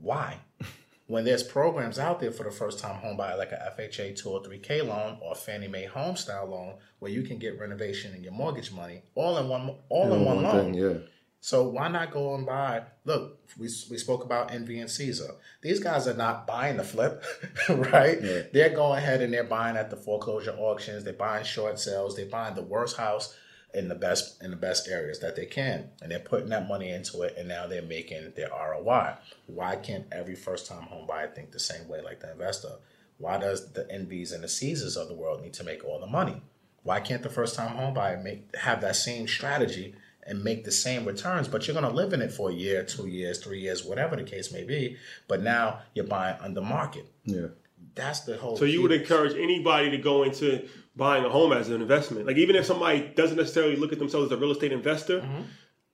[0.00, 0.38] Why?
[1.08, 4.86] When there's programs out there for the first time home buyer like a FHA 203K
[4.86, 8.72] loan or Fannie Mae home style loan where you can get renovation and your mortgage
[8.72, 10.52] money all in one all in one, loan.
[10.52, 10.98] thing, yeah.
[11.40, 12.82] So why not go and buy?
[13.04, 15.30] Look, we, we spoke about Envy and Cesar.
[15.62, 17.22] These guys are not buying the flip,
[17.68, 18.20] right?
[18.52, 21.04] They're going ahead and they're buying at the foreclosure auctions.
[21.04, 22.16] They're buying short sales.
[22.16, 23.36] They're buying the worst house
[23.74, 26.90] in the best in the best areas that they can, and they're putting that money
[26.90, 27.34] into it.
[27.36, 29.14] And now they're making their ROI.
[29.46, 32.72] Why can't every first time home buyer think the same way like the investor?
[33.18, 36.06] Why does the Envies and the Cesars of the world need to make all the
[36.06, 36.40] money?
[36.82, 39.94] Why can't the first time home buyer make have that same strategy
[40.28, 41.48] and make the same returns?
[41.48, 44.22] But you're gonna live in it for a year, two years, three years, whatever the
[44.22, 44.96] case may be.
[45.26, 47.10] But now you're buying under market.
[47.24, 47.48] Yeah.
[47.94, 48.56] That's the whole.
[48.56, 48.82] So you key.
[48.82, 52.26] would encourage anybody to go into buying a home as an investment.
[52.26, 55.24] Like even if somebody doesn't necessarily look at themselves as a real estate investor,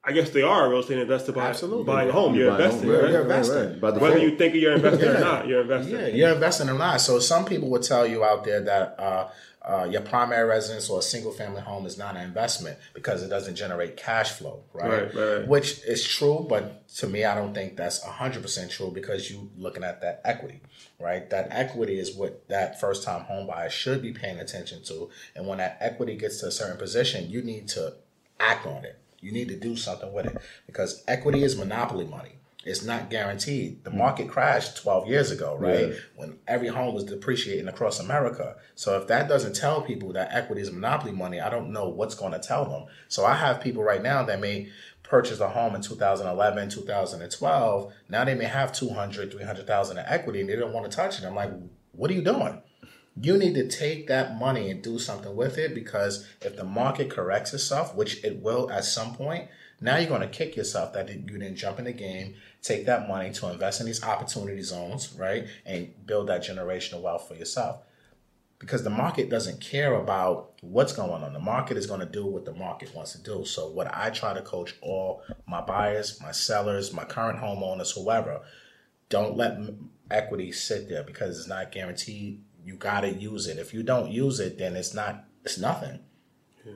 [0.06, 1.84] I guess they are a real estate investor by Absolutely.
[1.84, 2.34] buying a home.
[2.34, 3.12] You're buy a home, investing, right, right?
[3.12, 3.56] You're investing.
[3.56, 3.80] right.
[3.80, 5.94] By the Whether you think you're investing or not, you're investing.
[5.94, 7.00] Yeah, you're investing in life.
[7.00, 9.28] So some people would tell you out there that uh,
[9.66, 13.29] uh, your primary residence or a single family home is not an investment because it
[13.29, 15.14] doesn't generate cash flow, right?
[15.14, 15.48] Right, right.
[15.48, 19.83] Which is true, but to me, I don't think that's 100% true because you're looking
[19.83, 20.61] at that equity,
[21.00, 21.29] right?
[21.31, 25.09] That equity is what that first time home buyer should be paying attention to.
[25.35, 27.94] And when that equity gets to a certain position, you need to
[28.38, 28.98] act on it.
[29.20, 32.33] You need to do something with it because equity is monopoly money.
[32.64, 33.85] It's not guaranteed.
[33.85, 33.98] The hmm.
[33.98, 35.88] market crashed 12 years ago, right?
[35.88, 35.94] Yeah.
[36.16, 38.57] When every home was depreciating across America.
[38.74, 42.14] So if that doesn't tell people that equity is monopoly money, I don't know what's
[42.14, 42.87] going to tell them.
[43.09, 44.68] So I have people right now that may
[45.03, 47.92] purchase a home in 2011, 2012.
[48.09, 51.24] Now they may have 200, 300,000 in equity and they don't want to touch it.
[51.24, 51.50] I'm like,
[51.92, 52.61] what are you doing?
[53.20, 57.11] You need to take that money and do something with it because if the market
[57.11, 59.48] corrects itself, which it will at some point,
[59.80, 63.08] now you're going to kick yourself that you didn't jump in the game, take that
[63.08, 65.46] money to invest in these opportunity zones, right?
[65.66, 67.80] And build that generational wealth for yourself.
[68.58, 71.32] Because the market doesn't care about what's going on.
[71.32, 73.44] The market is going to do what the market wants to do.
[73.44, 78.40] So, what I try to coach all my buyers, my sellers, my current homeowners, whoever,
[79.10, 79.58] don't let
[80.10, 82.42] equity sit there because it's not guaranteed.
[82.64, 83.58] You got to use it.
[83.58, 85.24] If you don't use it, then it's not.
[85.44, 86.00] It's nothing.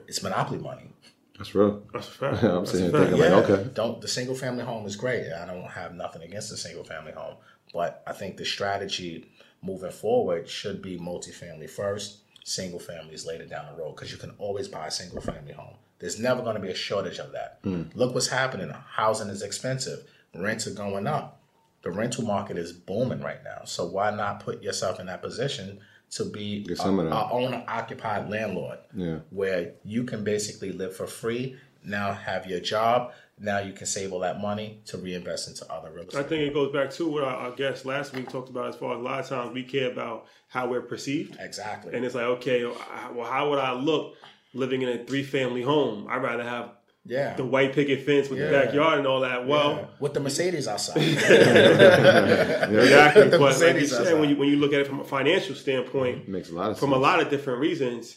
[0.07, 0.93] It's monopoly money.
[1.39, 1.83] That's real.
[1.93, 2.43] That's a fact.
[2.45, 3.13] I'm That's sitting a here fact.
[3.17, 3.71] thinking like, okay.
[3.75, 5.33] Don't the single family home is great.
[5.33, 7.37] I don't have nothing against the single family home,
[7.73, 9.31] but I think the strategy
[9.63, 14.33] moving forward should be multifamily first, single families later down the road because you can
[14.39, 15.75] always buy a single family home.
[15.99, 17.59] There's never going to be a shortage of that.
[17.65, 17.85] Hmm.
[17.95, 18.71] Look what's happening.
[18.71, 20.05] Housing is expensive.
[20.35, 21.41] Rents are going up.
[21.83, 23.63] The rental market is booming right now.
[23.65, 27.15] So why not put yourself in that position to be Get a, some of that.
[27.15, 28.79] a owner occupied landlord?
[28.95, 29.19] Yeah.
[29.31, 31.57] where you can basically live for free.
[31.85, 33.13] Now have your job.
[33.41, 36.19] Now you can save all that money to reinvest into other real estate.
[36.19, 38.77] I think it goes back to what our, our guest last week talked about as
[38.77, 41.37] far as a lot of times we care about how we're perceived.
[41.39, 41.95] Exactly.
[41.95, 44.15] And it's like, okay, well, how would I look
[44.55, 46.09] living in a three family home?
[46.11, 46.73] I'd rather have
[47.09, 47.35] yeah.
[47.35, 48.47] the white picket fence with Yeah.
[48.47, 49.47] the backyard and all that.
[49.47, 49.85] Well, Yeah.
[49.99, 50.99] with the Mercedes outside.
[51.03, 53.23] exactly.
[53.29, 54.21] The but like you Mercedes said, outside.
[54.21, 56.71] when you when you look at it from a financial standpoint, it Makes a lot
[56.71, 58.17] of from a lot of different reasons,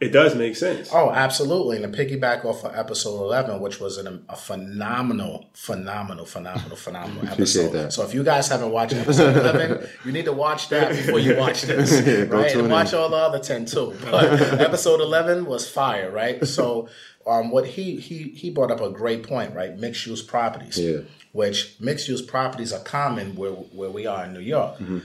[0.00, 0.88] it does make sense.
[0.92, 1.82] Oh, absolutely.
[1.82, 7.28] And to piggyback off of episode 11, which was an, a phenomenal, phenomenal, phenomenal, phenomenal
[7.28, 7.72] episode.
[7.72, 7.92] that.
[7.92, 11.36] So if you guys haven't watched episode 11, you need to watch that before you
[11.36, 11.92] watch this,
[12.30, 12.50] right?
[12.52, 12.70] And in.
[12.70, 13.94] watch all the other 10 too.
[14.10, 16.46] But episode 11 was fire, right?
[16.46, 16.88] So
[17.26, 19.76] um, what he, he, he brought up a great point, right?
[19.76, 20.78] Mixed use properties.
[20.78, 21.00] Yeah.
[21.32, 24.78] Which mixed use properties are common where, where we are in New York.
[24.78, 24.98] Mm-hmm.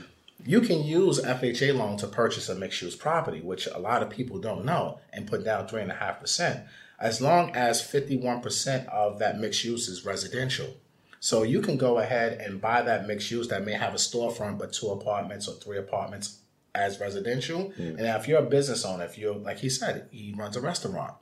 [0.46, 4.10] You can use FHA loan to purchase a mixed use property, which a lot of
[4.10, 6.64] people don't know, and put down three and a half percent.
[7.00, 10.76] As long as fifty one percent of that mixed use is residential.
[11.18, 14.58] So you can go ahead and buy that mixed use that may have a storefront
[14.58, 16.38] but two apartments or three apartments
[16.74, 17.72] as residential.
[17.76, 20.60] And now if you're a business owner, if you're like he said, he runs a
[20.60, 21.14] restaurant.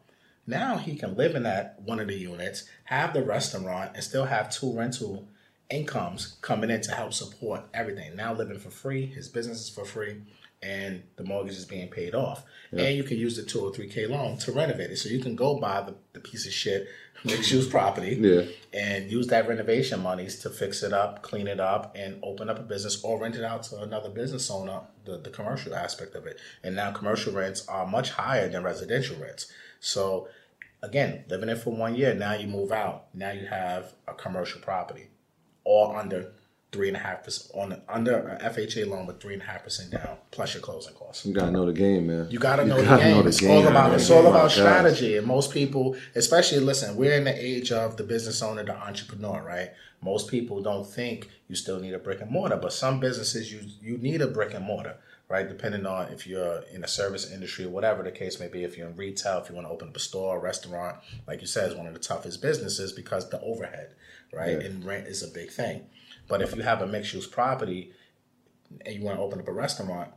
[0.47, 4.27] Now he can live in that one of the units, have the restaurant, and still
[4.27, 5.27] have two rental
[5.75, 8.17] incomes coming in to help support everything.
[8.17, 10.23] Now living for free, his business is for free,
[10.63, 12.45] and the mortgage is being paid off.
[12.73, 14.97] And you can use the two or three K loan to renovate it.
[14.97, 16.89] So you can go buy the, the piece of shit
[17.25, 18.43] mixed use property Yeah.
[18.73, 22.59] and use that renovation monies to fix it up, clean it up, and open up
[22.59, 26.27] a business or rent it out to another business owner, the, the commercial aspect of
[26.27, 26.39] it.
[26.63, 29.51] And now commercial rents are much higher than residential rents.
[29.81, 30.29] So
[30.83, 33.07] again, living in for one year, now you move out.
[33.15, 35.09] Now you have a commercial property
[35.64, 36.33] or under
[36.72, 39.62] three and a half percent on under a FHA loan with three and a half
[39.62, 41.24] percent down plus your closing costs.
[41.24, 42.27] You gotta know the game, man.
[42.31, 43.27] You got to know, the gotta game.
[43.29, 44.55] It's all about it's all Oh about gosh.
[44.57, 45.16] strategy.
[45.16, 49.40] And most people, especially listen, we're in the age of the business owner, the entrepreneur,
[49.42, 49.70] right?
[50.03, 53.61] Most people don't think you still need a brick and mortar, but some businesses you
[53.81, 54.96] you need a brick and mortar,
[55.29, 55.49] right?
[55.49, 58.65] Depending on if you're in a service industry or whatever the case may be.
[58.65, 61.41] If you're in retail, if you want to open up a store, a restaurant, like
[61.41, 63.95] you said, is one of the toughest businesses because the overhead,
[64.33, 64.59] right?
[64.59, 65.87] And rent is a big thing.
[66.29, 67.93] But if you have a mixed use property
[68.85, 70.11] and you want to open up a restaurant,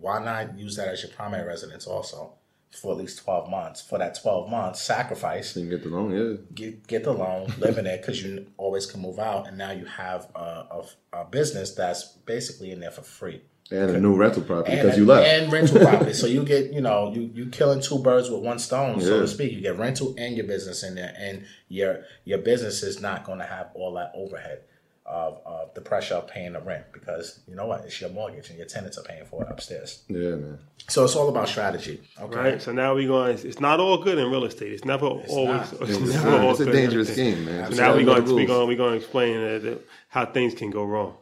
[0.00, 2.34] why not use that as your primary residence also
[2.70, 3.80] for at least 12 months?
[3.80, 6.36] For that 12 months, sacrifice, You can get the loan, yeah.
[6.54, 9.46] get, get the loan, live in it because you always can move out.
[9.48, 13.42] And now you have a, a, a business that's basically in there for free.
[13.72, 15.26] And a new rental property because you left.
[15.26, 16.12] and rental property.
[16.12, 19.20] So you get, you know, you you killing two birds with one stone, so Yeah.
[19.22, 19.52] to speak.
[19.52, 23.38] You get rental and your business in there, and your your business is not going
[23.38, 24.60] to have all that overhead
[25.04, 28.48] of, of the pressure of paying the rent because you know what, it's your mortgage
[28.50, 30.02] and your tenants are paying for it upstairs.
[30.08, 30.58] yeah, man.
[30.88, 32.00] So it's all about strategy.
[32.20, 32.36] Okay.
[32.36, 32.62] Right.
[32.62, 33.38] So now we're going.
[33.38, 34.72] It's not all good in real estate.
[34.72, 35.28] It's never always.
[35.32, 35.72] not.
[35.82, 36.40] It's, It's, never not.
[36.44, 37.34] all It's a good in dangerous everything.
[37.34, 37.72] game, man.
[37.72, 40.70] So now we're going we're going we're going to explain uh, the, how things can
[40.70, 41.16] go wrong.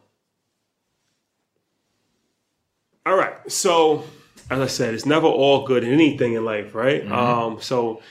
[3.05, 3.33] All right.
[3.51, 4.03] So
[4.49, 7.09] as I said, it's never all good in anything in life, right?
[7.11, 8.01] Um, so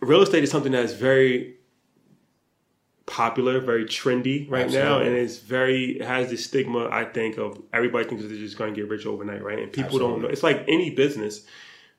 [0.00, 1.56] real estate is something that's very
[3.06, 6.88] popular, very trendy right now, and it's very it has this stigma.
[6.90, 9.58] I think of everybody thinks they're just going to get rich overnight, right?
[9.58, 10.28] And people don't know.
[10.28, 11.44] It's like any business.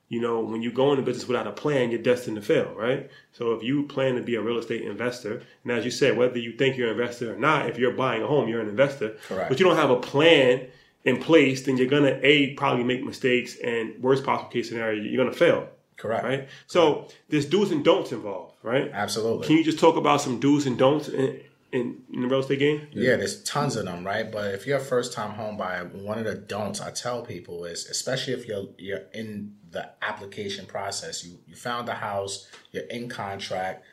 [0.09, 3.09] You know, when you go into business without a plan, you're destined to fail, right?
[3.31, 6.37] So if you plan to be a real estate investor, and as you said, whether
[6.37, 9.17] you think you're an investor or not, if you're buying a home, you're an investor.
[9.27, 9.49] Correct.
[9.49, 10.67] But you don't have a plan
[11.05, 15.23] in place, then you're gonna a probably make mistakes, and worst possible case scenario, you're
[15.23, 16.23] gonna fail, Correct.
[16.23, 16.47] right?
[16.67, 18.89] So there's do's and don'ts involved, right?
[18.93, 19.47] Absolutely.
[19.47, 21.41] Can you just talk about some do's and don'ts in,
[21.73, 22.87] in, in the real estate game?
[22.91, 24.31] Yeah, there's tons of them, right?
[24.31, 27.65] But if you're a first time home buyer, one of the don'ts I tell people
[27.65, 32.85] is, especially if you're you're in the application process, you you found the house, you're
[32.85, 33.83] in contract,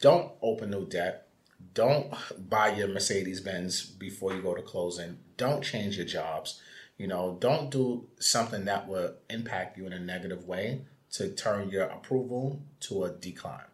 [0.00, 1.26] don't open new debt.
[1.72, 2.12] Don't
[2.48, 5.18] buy your Mercedes Benz before you go to closing.
[5.36, 6.60] Don't change your jobs.
[6.98, 11.68] You know, don't do something that will impact you in a negative way to turn
[11.70, 13.66] your approval to a decline,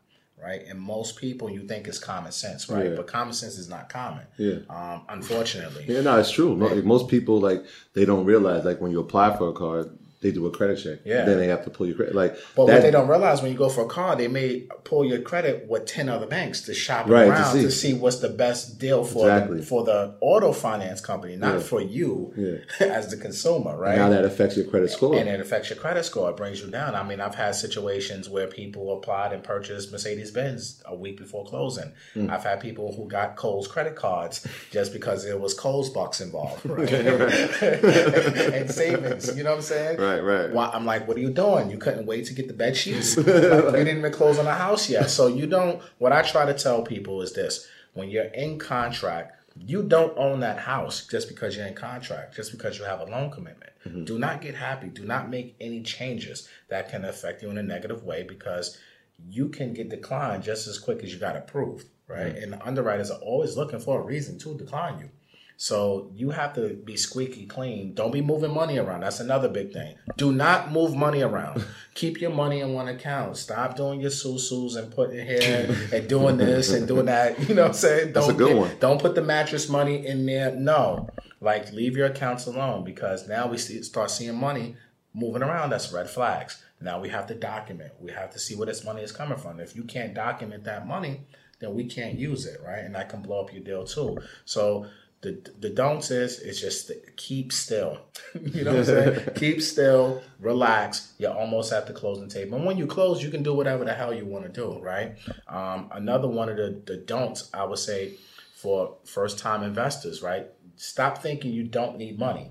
[0.42, 0.62] right?
[0.66, 2.90] And most people, you think it's common sense, right?
[2.90, 2.96] Yeah.
[2.96, 4.24] But common sense is not common.
[4.38, 4.60] Yeah.
[4.70, 5.84] Um, unfortunately.
[5.86, 6.56] Yeah, no, it's true.
[6.56, 9.90] Mo- Most people like they don't realize like when you apply for a card,
[10.22, 10.98] they do a credit check.
[11.04, 11.24] Yeah.
[11.24, 12.14] Then they have to pull your credit.
[12.14, 14.66] Like But that, what they don't realize when you go for a car, they may
[14.84, 17.92] pull your credit with ten other banks to shop Right, around to see.
[17.92, 17.94] see.
[17.94, 19.60] what's the best deal for Exactly.
[19.60, 21.60] the, for the auto finance company, not Yeah.
[21.60, 22.86] for you Yeah.
[22.86, 23.96] as the consumer, right?
[23.96, 25.14] now that affects your credit score.
[25.16, 26.28] and it affects your credit score.
[26.30, 26.94] It brings you down.
[26.94, 31.46] I mean, I've had situations where people applied and purchased Mercedes Benz a week before
[31.46, 31.92] closing.
[32.14, 32.28] Hmm.
[32.30, 36.66] I've had people who got Kohl's credit cards just because there was Kohl's bucks involved,
[36.66, 36.90] right?
[36.92, 39.36] and savings.
[39.36, 39.98] You know what I'm saying?
[39.98, 40.50] Right, right.
[40.50, 41.70] Why, I'm like, what are you doing?
[41.70, 43.16] You couldn't wait to get the bed sheets.
[43.16, 45.10] Like, you didn't even close on the house yet.
[45.10, 45.80] So you don't.
[45.98, 49.36] What I try to tell people is this: when you're in contract.
[49.66, 53.04] You don't own that house just because you're in contract, just because you have a
[53.04, 53.72] loan commitment.
[53.84, 54.04] Mm-hmm.
[54.04, 54.88] Do not get happy.
[54.88, 58.78] Do not make any changes that can affect you in a negative way because
[59.28, 62.34] you can get declined just as quick as you got approved, right?
[62.36, 65.10] And the underwriters are always looking for a reason to decline you.
[65.62, 67.92] So you have to be squeaky clean.
[67.92, 69.00] Don't be moving money around.
[69.02, 69.94] That's another big thing.
[70.16, 71.62] Do not move money around.
[71.94, 73.36] Keep your money in one account.
[73.36, 77.38] Stop doing your susus and putting here and doing this and doing that.
[77.46, 78.14] You know what I'm saying?
[78.14, 78.70] That's a Don't good get- one.
[78.80, 80.50] Don't put the mattress money in there.
[80.56, 81.10] No.
[81.42, 84.76] Like leave your accounts alone because now we see, start seeing money
[85.12, 85.68] moving around.
[85.68, 86.64] That's red flags.
[86.80, 87.92] Now we have to document.
[88.00, 89.60] We have to see where this money is coming from.
[89.60, 91.20] If you can't document that money,
[91.58, 92.78] then we can't use it, right?
[92.82, 94.16] And that can blow up your deal too.
[94.46, 94.86] So
[95.22, 97.98] the the don'ts is it's just keep still.
[98.40, 99.28] you know what I'm saying?
[99.36, 101.12] keep still, relax.
[101.18, 102.56] You're almost at the closing table.
[102.56, 105.16] And when you close, you can do whatever the hell you want to do, right?
[105.48, 108.14] Um, another one of the, the don'ts I would say
[108.54, 110.46] for first time investors, right?
[110.76, 112.50] Stop thinking you don't need money.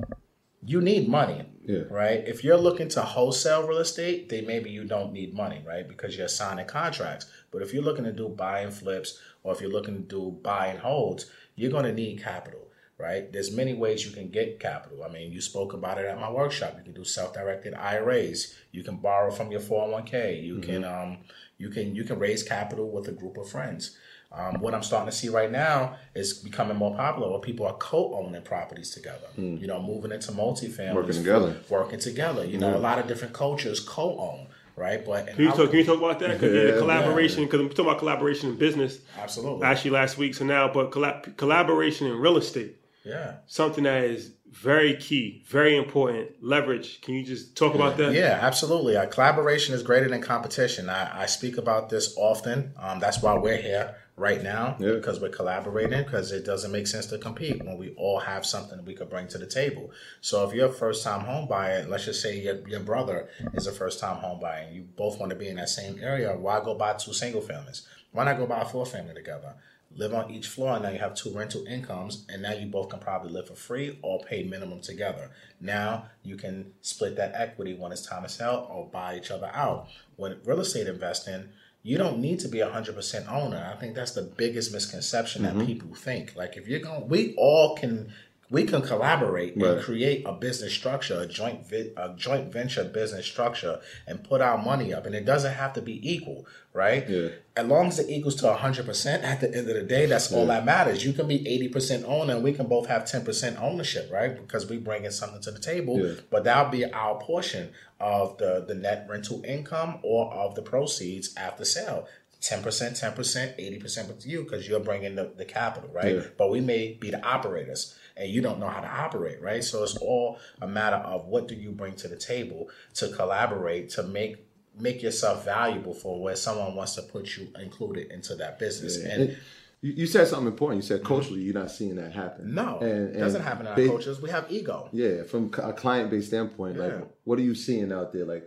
[0.63, 1.84] You need money, Yeah.
[1.89, 2.22] right?
[2.28, 5.88] If you're looking to wholesale real estate, then maybe you don't need money, right?
[5.88, 7.26] Because you're signing contracts.
[7.49, 10.38] But if you're looking to do buy and flips, or if you're looking to do
[10.43, 13.32] buy and holds, you're going to need capital, right?
[13.34, 15.03] There's many ways you can get capital.
[15.03, 16.76] I mean, you spoke about it at my workshop.
[16.78, 18.55] You can do self-directed IRAs.
[18.72, 20.43] You can borrow from your 401k.
[20.43, 21.18] You can um,
[21.57, 23.97] you can you can raise capital with a group of friends.
[24.32, 27.74] Um, what I'm starting to see right now is becoming more popular where people are
[27.74, 29.26] co-owning properties together.
[29.36, 31.57] You know, moving into multifamily, Working together.
[31.68, 32.45] working together.
[32.45, 34.45] You know, a lot of different cultures co-own,
[34.80, 35.05] right?
[35.05, 35.69] But Can you our- talk?
[35.69, 36.32] Can you talk about that?
[36.39, 37.43] Because Yeah, the collaboration.
[37.43, 38.99] Because I'm talking about collaboration in business.
[39.19, 40.34] absolutely, Actually, last week.
[40.36, 43.36] So now, but collab- collaboration in real estate, yeah.
[43.47, 46.32] something that is very key, very important.
[46.41, 47.01] Leverage.
[47.01, 48.13] Can you just talk about that?
[48.13, 48.97] Yeah, absolutely.
[48.97, 50.89] Uh, collaboration is greater than competition.
[50.89, 52.73] I, I speak about this often.
[52.80, 54.91] Um, that's why we're here right now Yeah.
[54.93, 58.84] because we're collaborating because it doesn't make sense to compete when we all have something
[58.84, 59.91] we could bring to the table.
[60.22, 63.65] So if you're a first time home buyer, let's just say your, your brother is
[63.65, 66.36] a first time home buyer and you both want to be in that same area,
[66.36, 67.88] why go buy two single families?
[68.11, 69.53] Why not go buy a four family together?
[69.95, 72.89] Live on each floor, and now you have two rental incomes, and now you both
[72.89, 75.32] can probably live for free or pay minimum together.
[75.59, 79.49] Now you can split that equity when it's time to sell or buy each other
[79.51, 79.88] out.
[80.15, 81.49] When real estate investing,
[81.82, 83.71] you don't need to be a hundred percent owner.
[83.73, 85.65] I think that's the biggest misconception that mm-hmm.
[85.65, 86.36] people think.
[86.36, 88.13] Like if you're going, we all can,
[88.51, 93.25] we can collaborate and create a business structure, a joint vi- a joint venture business
[93.25, 95.05] structure, and put our money up.
[95.05, 97.07] And it doesn't have to be equal, right?
[97.07, 97.29] Yeah.
[97.55, 100.31] As long as it equals to hundred percent, at the end of the day, that's
[100.31, 101.05] all that matters.
[101.05, 104.35] You can be eighty percent owner, and we can both have ten percent ownership, right?
[104.35, 105.99] Because we bringing something to the table.
[105.99, 106.13] Yeah.
[106.31, 111.35] But that'll be our portion of the the net rental income or of the proceeds
[111.37, 112.07] after sale.
[112.41, 116.15] 10%, 10%, 80% with you because you're bringing the, the capital, right?
[116.15, 116.21] Yeah.
[116.37, 119.63] But we may be the operators and you don't know how to operate, right?
[119.63, 123.89] So it's all a matter of what do you bring to the table to collaborate
[123.91, 124.45] to make
[124.78, 128.97] make yourself valuable for where someone wants to put you included into that business.
[128.97, 129.38] And And
[129.82, 130.84] you, said something important.
[130.84, 131.07] You said mm-hmm.
[131.07, 132.53] culturally, you're not seeing that happen.
[132.53, 134.22] no, and, it doesn't happen in our ba- cultures.
[134.22, 134.89] We have ego.
[134.91, 136.84] Yeah, from a client based standpoint, Yeah.
[136.84, 138.26] like, what are you seeing out there?
[138.26, 138.45] Like,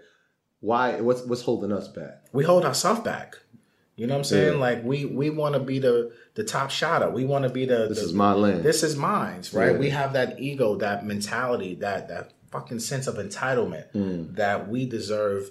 [0.60, 1.00] why?
[1.00, 2.26] What's what's holding us back?
[2.32, 3.38] we hold ourselves back.
[3.96, 4.54] You know what I'm saying?
[4.54, 4.58] Yeah.
[4.60, 7.10] Like we we want to be the the top shotter.
[7.10, 8.62] We want to be the This the- is my land.
[8.62, 9.72] This is mine, right?
[9.72, 9.78] Yeah.
[9.78, 14.36] We have that ego, that mentality, that that fucking sense of entitlement Mm.
[14.36, 15.50] that we deserve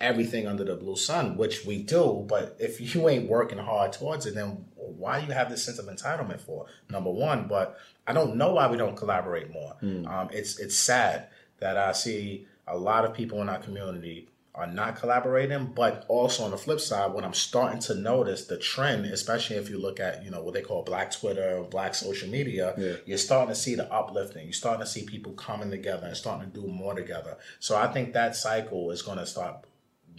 [0.00, 2.24] everything under the blue sun, which we do.
[2.28, 5.78] But if you ain't working hard towards it, then why do you have this sense
[5.78, 6.66] of entitlement for?
[6.90, 9.76] Number one, but I don't know why we don't collaborate more.
[9.82, 10.06] Mm.
[10.08, 11.28] Um, it's it's sad
[11.60, 16.42] that I see a lot of people in our community are not collaborating, but also
[16.44, 20.00] on the flip side, what I'm starting to notice the trend, especially if you look
[20.00, 22.94] at, you know, what they call black Twitter, black social media, Yeah.
[23.04, 24.44] you're starting to see the uplifting.
[24.44, 27.36] You're starting to see people coming together and starting to do more together.
[27.60, 29.64] So I think that cycle is going to start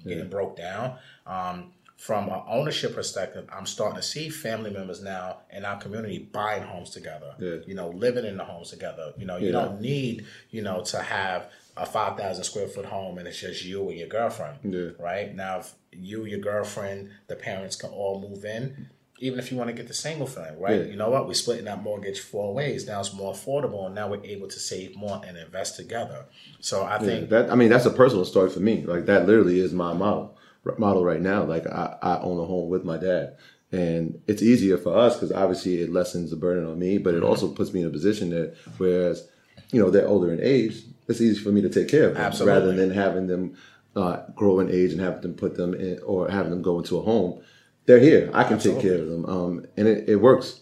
[0.06, 0.98] getting broke down.
[1.26, 6.20] Um, from an ownership perspective, I'm starting to see family members now in our community
[6.20, 7.34] buying homes together.
[7.40, 7.56] Yeah.
[7.66, 9.14] You know, living in the homes together.
[9.18, 9.54] You know, you Yeah.
[9.54, 13.90] don't need, you know, to have a 5,000 square foot home and it's just you
[13.90, 14.60] and your girlfriend.
[14.64, 14.90] Yeah.
[15.04, 15.36] Right?
[15.36, 18.90] Now, if you, your girlfriend, the parents can all move in,
[19.20, 20.86] even if you want to get the single family, right?
[20.86, 21.28] You know what?
[21.28, 22.86] We're splitting that mortgage four ways.
[22.86, 26.26] Now it's more affordable and now we're able to save more and invest together.
[26.60, 28.86] So I think that I mean, that's a personal story for me.
[28.86, 30.37] Like that literally is my model
[30.78, 31.44] model right now.
[31.44, 33.38] Like I, I own a home with my dad,
[33.72, 37.18] and it's easier for us because obviously it lessens the burden on me, but it
[37.18, 37.26] Mm-hmm.
[37.30, 39.28] also puts me in a position that whereas
[39.72, 42.24] you know they're older in age, it's easy for me to take care of them
[42.24, 42.54] Absolutely.
[42.60, 43.56] rather than having them
[43.96, 46.98] uh, grow in age and have them put them in or having them go into
[46.98, 47.42] a home.
[47.86, 48.30] They're here.
[48.34, 50.62] I can take care of them, um, and it, it works.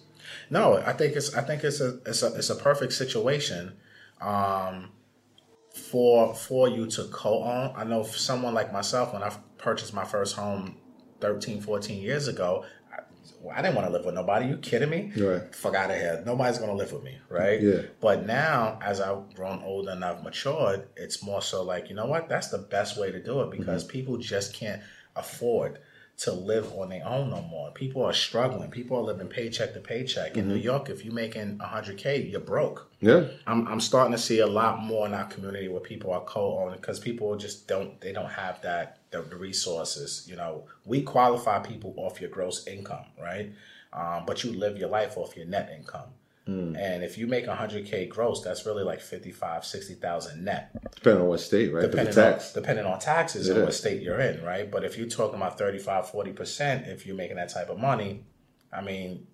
[0.50, 3.74] No, I think it's I think it's a it's a it's a perfect situation
[4.22, 4.92] um,
[5.74, 7.74] for for you to co-own.
[7.76, 9.32] I know for someone like myself when I
[9.66, 10.78] purchased my first home
[11.22, 12.64] 13, 14 years ago,
[12.94, 13.02] I-
[13.58, 14.46] I didn't want to live with nobody.
[14.46, 15.12] You kidding me?
[15.18, 15.54] Right.
[15.56, 16.22] Fuck out of here.
[16.26, 17.60] Nobody's gonna live with me, right?
[17.62, 17.82] Yeah.
[18.00, 22.06] But now, as I've grown older and I've matured, it's more so like, you know
[22.06, 22.30] what?
[22.30, 23.92] That's the best way to do it because Mm-hmm.
[23.92, 24.82] people just can't
[25.16, 25.80] afford
[26.18, 27.72] to live on their own no more.
[27.72, 28.72] People are struggling.
[28.72, 30.38] People are living paycheck to paycheck.
[30.38, 30.64] In New Mm-hmm.
[30.64, 32.90] York, if you're making 100K, you're broke.
[33.02, 33.26] Yeah.
[33.46, 36.80] I'm, I'm starting to see a lot more in our community where people are co-owning
[36.80, 40.26] because people just don't they don't have that the, the resources.
[40.30, 43.52] You know, we qualify people off your gross income, right?
[43.92, 46.10] Um, but you live your life off your net income.
[46.48, 51.40] And if you make 100k gross, that's really like 55, 60,000 net Depending on what
[51.40, 51.82] state, right?
[51.82, 52.54] Depending on, tax.
[52.54, 54.70] depending on taxes and what state you're in, right?
[54.70, 58.26] But if you're talking about 35, 40%, if you're making that type of money,
[58.72, 59.26] I mean,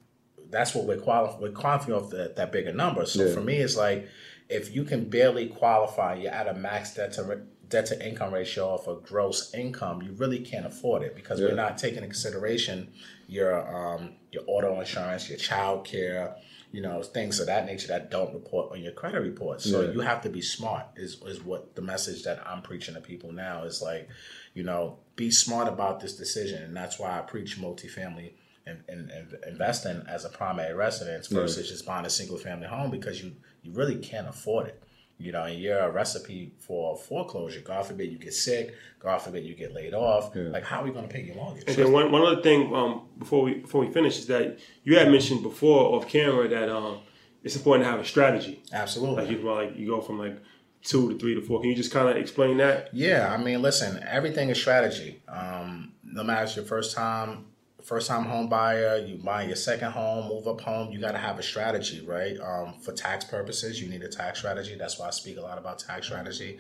[0.49, 1.41] that's what we're qualifying.
[1.41, 3.05] We're qualifying off the, that bigger number.
[3.05, 3.33] So Yeah.
[3.33, 4.07] for me, it's like
[4.49, 8.73] if you can barely qualify, you're at a max debt to debt to income ratio
[8.73, 11.47] of a gross income, you really can't afford it because Yeah.
[11.47, 12.91] we're not taking into consideration
[13.27, 16.35] your um, your auto insurance, your child care,
[16.71, 19.61] you know, things of that nature that don't report on your credit report.
[19.61, 19.91] So Yeah.
[19.91, 23.31] you have to be smart is is what the message that I'm preaching to people
[23.31, 24.07] now is like,
[24.53, 26.63] you know, be smart about this decision.
[26.63, 28.33] And that's why I preach multifamily
[28.65, 32.89] and, and, and investing as a primary residence versus just buying a single family home
[32.91, 34.80] because you you really can't afford it.
[35.21, 37.61] You know, and you're a recipe for foreclosure.
[37.61, 38.75] God forbid you get sick.
[38.99, 40.35] God forbid you get laid off.
[40.35, 41.63] Like, how are we going to pay your mortgage?
[41.67, 44.97] And then one, one other thing um, before we before we finish is that you
[44.97, 46.99] had mentioned before off camera that um,
[47.43, 48.63] it's important to have a strategy.
[48.73, 49.23] Absolutely.
[49.23, 50.37] Like you like you go from like
[50.83, 51.61] two to three to four.
[51.61, 52.89] Can you just kind of explain that?
[52.93, 55.21] Yeah, I mean, listen, everything is strategy.
[55.27, 57.45] Um, no matter if it's your first time,
[57.83, 61.17] first time home buyer, you buy your second home, move up home, you got to
[61.17, 62.37] have a strategy, right?
[62.39, 64.75] Um, for tax purposes, you need a tax strategy.
[64.75, 66.59] That's why I speak a lot about tax strategy,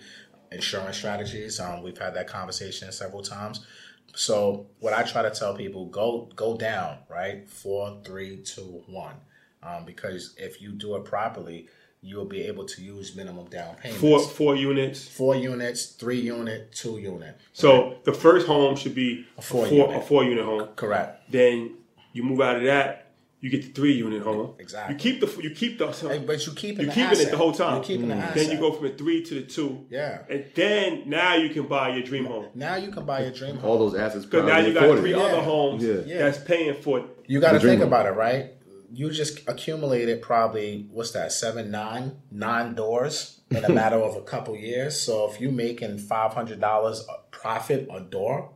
[0.51, 1.59] insurance strategies.
[1.59, 3.65] Um, we've had that conversation several times.
[4.13, 7.49] So what I try to tell people, go go down, right?
[7.49, 9.15] Four, three, two, one.
[9.63, 11.69] Um, because if you do it properly,
[12.01, 15.07] you'll be able to use minimum down payments Four four units.
[15.07, 17.37] four units, three unit, two unit.
[17.53, 19.97] So the first home should be a four four, unit.
[19.97, 20.69] a four unit home.
[20.75, 21.31] Correct.
[21.31, 21.75] Then
[22.13, 24.53] you move out of that, you get the three unit home.
[24.59, 24.93] Exactly.
[24.93, 27.37] You keep the you keep the Hey, but you keeping You're the keeping it the
[27.37, 27.75] whole time.
[27.75, 28.31] You're keeping the asset.
[28.31, 28.35] Mm.
[28.35, 29.85] Then you go from the three to the two.
[29.89, 30.21] Yeah.
[30.29, 32.47] And then now you can buy your dream home.
[32.55, 33.65] Now you can buy your dream home.
[33.69, 34.25] All those assets.
[34.25, 35.01] Because now you got afforded.
[35.01, 35.17] three Yeah.
[35.23, 36.01] other homes Yeah.
[36.05, 36.17] Yeah.
[36.19, 37.05] that's paying for it.
[37.27, 37.87] You got to think home.
[37.87, 38.51] about it, right?
[38.93, 41.31] You just accumulated probably what's that?
[41.31, 44.99] Seven, nine, nine doors in a matter of a couple years.
[44.99, 48.51] So if you're making five hundred dollars profit a door,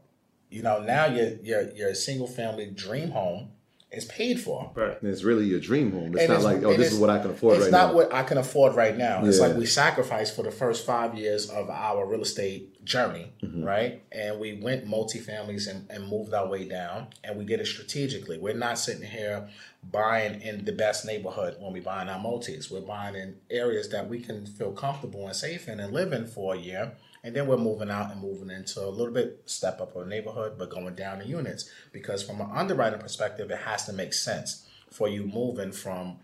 [0.49, 3.51] you know now your your your single family dream home
[3.91, 4.71] is paid for.
[4.75, 5.01] Right.
[5.01, 6.13] And it's really your dream home.
[6.13, 7.65] It's And not like, oh, this is what I can afford right now.
[7.65, 7.95] It's right not now.
[7.95, 9.23] what I can afford right now.
[9.25, 13.63] It's like we sacrifice for the first five years of our real estate journey, Mm-hmm.
[13.63, 14.03] right?
[14.11, 18.37] And we went multifamilies and, and moved our way down, and we did it strategically.
[18.37, 19.49] We're not sitting here
[19.83, 22.71] buying in the best neighborhood when we buying our multis.
[22.71, 26.27] We're buying in areas that we can feel comfortable and safe in and live in
[26.27, 26.93] for a year.
[27.23, 30.53] And then we're moving out and moving into a little bit step up of neighborhood,
[30.57, 31.69] but going down in units.
[31.91, 36.19] Because from an underwriting perspective, it has to make sense for you moving from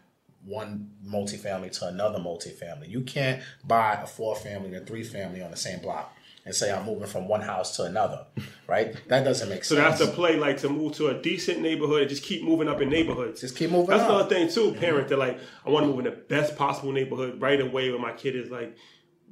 [0.45, 2.89] one multifamily to another multifamily.
[2.89, 6.55] You can't buy a four family and a three family on the same block and
[6.55, 8.25] say I'm moving from one house to another,
[8.67, 8.95] right?
[9.09, 9.97] That doesn't make So sense.
[9.99, 12.67] So that's the play, like to move to a decent neighborhood and just keep moving
[12.67, 13.41] up in neighborhoods.
[13.41, 14.09] Just keep moving That's up.
[14.09, 15.07] another thing too, parent.
[15.07, 18.13] They're like, I want to move in the best possible neighborhood right away when my
[18.13, 18.75] kid is like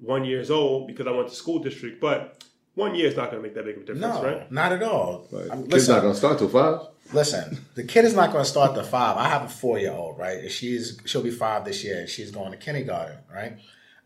[0.02, 2.00] one years old because I went to school district.
[2.00, 2.44] But
[2.76, 4.52] one year is not going to make that big of a difference, no, right?
[4.52, 5.28] not at all.
[5.32, 5.48] Right.
[5.52, 6.82] I mean, Kid's not going to start till five.
[7.12, 9.18] listen, the kid is not going to start the five.
[9.18, 10.50] I have a four year old, right?
[10.50, 12.02] She's she'll be five this year.
[12.02, 13.58] and She's going to kindergarten, right?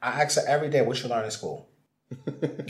[0.01, 1.67] I ask her every day, "What you learn in school?"
[2.27, 2.67] and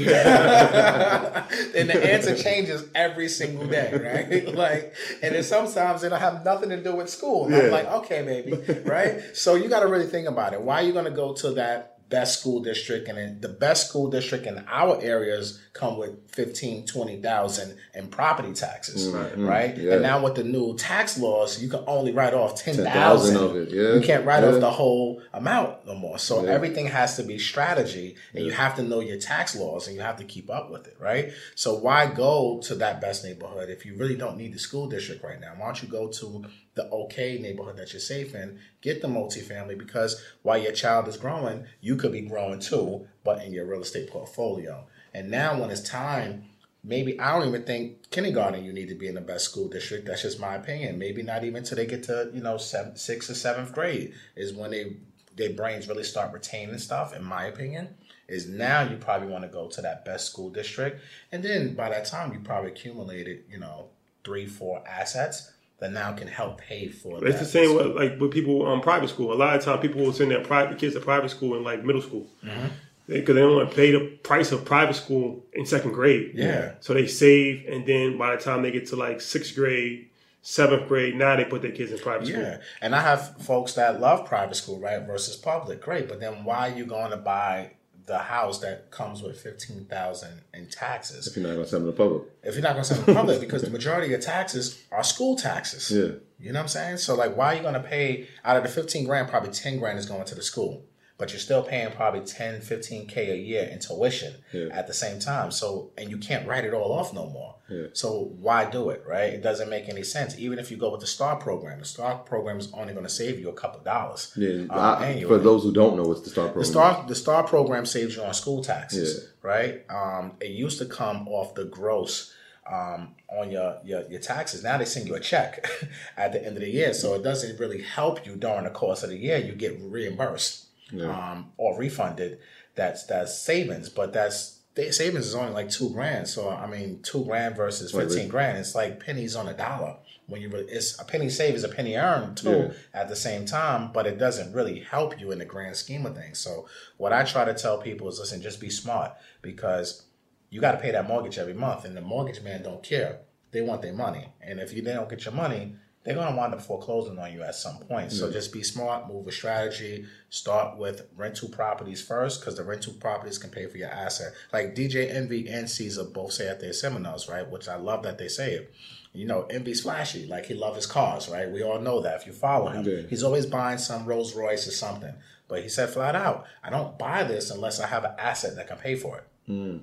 [1.89, 4.55] the answer changes every single day, right?
[4.63, 7.47] Like, and then sometimes it'll have nothing to do with school.
[7.47, 9.21] And I'm like, okay, maybe, right?
[9.33, 10.61] So you got to really think about it.
[10.61, 13.03] Why are you going to go to that best school district?
[13.09, 19.07] And the best school district in our areas come with 15, 20,000 in property taxes,
[19.07, 19.75] mm, mm, right?
[19.75, 19.93] yeah.
[19.93, 23.55] And now with the new tax laws, you can only write off 10,000 10,000 of
[23.61, 23.93] it, yeah.
[23.95, 24.51] You can't write Yeah.
[24.53, 26.17] off the whole amount no more.
[26.19, 29.95] So everything has to be strategy and you have to know your tax laws and
[29.95, 31.25] you have to keep up with it, right?
[31.55, 35.23] So why go to that best neighborhood if you really don't need the school district
[35.29, 35.53] right now?
[35.57, 36.27] Why don't you go to
[36.75, 41.17] the okay neighborhood that you're safe in, get the multifamily because while your child is
[41.17, 44.85] growing, you could be growing too, but in your real estate portfolio.
[45.13, 46.49] And now when it's time
[46.83, 50.05] maybe I don't even think kindergarten you need to be in the best school district.
[50.05, 50.99] That's just my opinion.
[50.99, 54.53] Maybe not even till they get to you know seven, sixth or seventh grade is
[54.53, 54.97] when they
[55.35, 57.15] their brains really start retaining stuff.
[57.15, 57.95] In my opinion,
[58.27, 61.01] is now you probably want to go to that best school district,
[61.31, 63.89] and then by that time you probably accumulated you know
[64.23, 65.51] three four assets
[65.83, 67.25] that now can help pay for.
[67.27, 69.33] It's the same with like with people um private school.
[69.33, 71.83] A lot of time people will send their private kids to private school in like
[71.83, 72.25] middle school.
[72.43, 72.67] Mm-hmm.
[73.05, 76.31] Because they, don't want to pay the price of private school in second grade.
[76.35, 76.75] Yeah.
[76.79, 80.07] So they save, and then by the time they get to like sixth grade,
[80.41, 82.41] seventh grade, now they put their kids in private school.
[82.41, 85.81] Yeah, and I have folks that love private school, right, versus public.
[85.81, 87.71] Great, but then why are you going to buy
[88.05, 91.91] the house that comes with fifteen thousand in taxes If you're not gonna send them
[91.93, 92.23] to public.
[92.43, 93.39] if you're not going to send them to public?
[93.45, 95.89] Because the majority of taxes are school taxes.
[95.89, 96.17] Yeah.
[96.39, 96.97] You know what I'm saying?
[96.97, 99.29] So like, why are you going to pay out of the 15 grand?
[99.29, 100.83] Probably 10 grand is going to the school,
[101.17, 104.67] but you're still paying probably 10, 15 k a year in tuition Yeah.
[104.71, 105.51] at the same time.
[105.51, 107.55] So and you can't write it all off no more.
[107.69, 107.87] Yeah.
[107.93, 109.03] So why do it?
[109.07, 109.31] Right?
[109.33, 110.37] It doesn't make any sense.
[110.37, 113.11] Even if you go with the STAR program, the STAR program is only going to
[113.11, 114.33] save you a couple dollars.
[114.35, 114.65] Yeah.
[114.69, 115.37] uh, I- annually.
[115.37, 116.71] for those who don't know, what's the start The program?
[116.71, 119.29] star the star program saves you on school taxes, Yeah.
[119.51, 119.85] right?
[119.89, 122.33] Um, it used to come off the gross
[122.69, 124.63] um, on your, your your taxes.
[124.63, 125.65] Now they send you a check
[126.17, 129.03] at the end of the year, so it doesn't really help you during the course
[129.03, 129.37] of the year.
[129.37, 130.67] You get reimbursed
[131.01, 132.39] um, or refunded.
[132.75, 136.27] That's that's savings, but that's the savings is only like two grand.
[136.27, 138.29] So I mean, two grand versus fifteen right.
[138.29, 138.57] grand.
[138.57, 139.97] It's like pennies on a dollar.
[140.25, 143.01] When you really, it's a penny saved is a penny earned too Yeah.
[143.01, 146.15] at the same time, but it doesn't really help you in the grand scheme of
[146.15, 146.39] things.
[146.39, 146.65] So
[146.97, 150.03] what I try to tell people is listen, just be smart because
[150.49, 153.19] you got to pay that mortgage every month, and the mortgage man don't care.
[153.51, 156.53] They want their money, and if you they don't get your money, they're gonna wind
[156.53, 158.11] up foreclosing on you at some point.
[158.11, 160.05] So just be smart, move a strategy.
[160.29, 164.33] Start with rental properties first, because the rental properties can pay for your asset.
[164.51, 167.49] Like DJ Envy and Cesar both say at their seminars, right?
[167.49, 168.73] Which I love that they say it.
[169.13, 171.49] You know, Envy's flashy, like he loves his cars, right?
[171.49, 173.07] We all know that if you follow him, Yeah.
[173.09, 175.13] he's always buying some Rolls Royce or something.
[175.47, 178.67] But he said flat out, I don't buy this unless I have an asset that
[178.67, 179.23] can pay for it.
[179.45, 179.77] Hmm.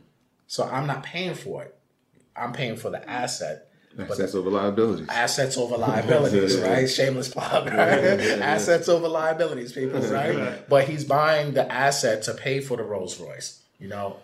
[0.48, 1.76] So I'm not paying for it.
[2.34, 3.69] I'm paying for the asset.
[3.98, 5.08] Assets over liabilities.
[5.08, 6.88] assets over liabilities, right?
[6.88, 7.74] Shameless plug, right?
[7.74, 10.68] assets over liabilities, people, right?
[10.68, 13.60] But he's buying the asset to pay for the Rolls Royce.
[13.78, 14.16] You know,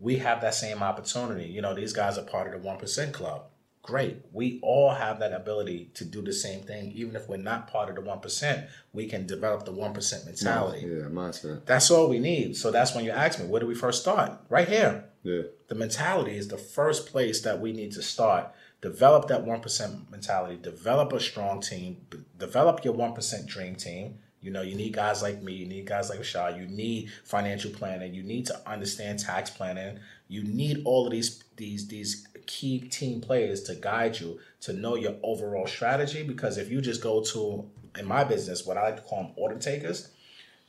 [0.00, 1.44] we have that same opportunity.
[1.44, 3.44] You know, these guys are part of the 1% club.
[3.82, 4.18] Great.
[4.32, 6.92] We all have that ability to do the same thing.
[6.92, 10.86] Even if we're not part of the 1%, we can develop the 1% mentality.
[10.86, 11.66] Yeah, mindset.
[11.66, 12.56] That's all we need.
[12.56, 14.32] So that's when you ask me, where do we first start?
[14.48, 15.04] Right here.
[15.24, 15.42] Yeah.
[15.66, 18.52] The mentality is the first place that we need to start.
[18.82, 22.04] Develop that 1% mentality, develop a strong team,
[22.36, 24.18] develop your 1% dream team.
[24.40, 27.70] You know, you need guys like me, you need guys like Rashad, you need financial
[27.70, 32.80] planning, you need to understand tax planning, you need all of these these these key
[32.80, 36.24] team players to guide you to know your overall strategy.
[36.24, 39.32] Because if you just go to in my business, what I like to call them
[39.36, 40.08] order takers,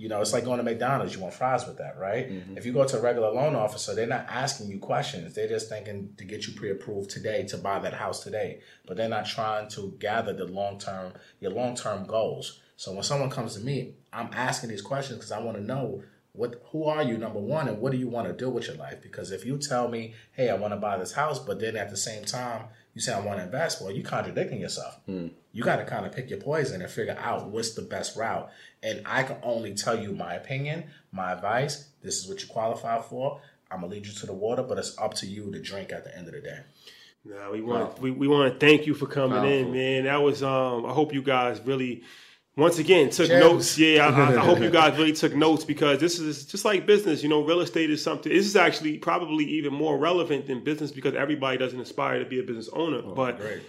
[0.03, 1.15] you know, it's like going to McDonald's.
[1.15, 2.29] You want fries with that, right?
[2.29, 2.57] Mm-hmm.
[2.57, 5.33] If you go to a regular loan officer, they're not asking you questions.
[5.33, 8.59] They're just thinking to get you pre-approved today to buy that house today.
[8.85, 12.59] But they're not trying to gather the long term, your long term goals.
[12.75, 16.03] So when someone comes to me, I'm asking these questions because I want to know
[16.33, 18.75] what who are you number one and what do you want to do with your
[18.75, 19.01] life?
[19.01, 21.89] Because if you tell me, hey, I want to buy this house, but then at
[21.89, 22.63] the same time
[22.93, 24.99] you say I want to invest, well, you're contradicting yourself.
[25.07, 28.49] You got to kind of pick your poison and figure out what's the best route.
[28.81, 31.89] And I can only tell you my opinion, my advice.
[32.03, 33.39] This is what you qualify for.
[33.71, 36.03] I'm gonna lead you to the water, but it's up to you to drink at
[36.03, 36.59] the end of the day.
[37.25, 40.03] Nah, we want we, we want to thank you for coming in, man.
[40.03, 40.85] That was um.
[40.85, 42.03] I hope you guys really,
[42.55, 43.39] once again, took Cheers.
[43.39, 43.77] notes.
[43.77, 47.23] Yeah, I, I, hope you guys really took notes because this is just like business.
[47.23, 48.31] You know, real estate is something.
[48.31, 52.39] This is actually probably even more relevant than business because everybody doesn't aspire to be
[52.39, 53.63] a business owner, oh, but Great.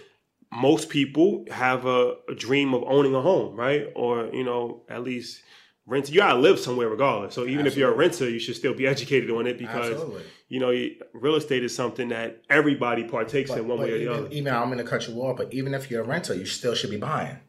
[0.53, 3.87] most people have a, a dream of owning a home, right?
[3.95, 5.41] Or you know, at least
[5.87, 6.09] rent.
[6.09, 7.33] You gotta live somewhere regardless.
[7.33, 10.23] So even if you're a renter, you should still be educated on it because Absolutely.
[10.47, 10.71] you know
[11.13, 14.27] real estate is something that everybody partakes in one way or the even, other.
[14.29, 16.75] even I'm going to cut you off, but even if you're a renter, you still
[16.75, 17.39] should be buying,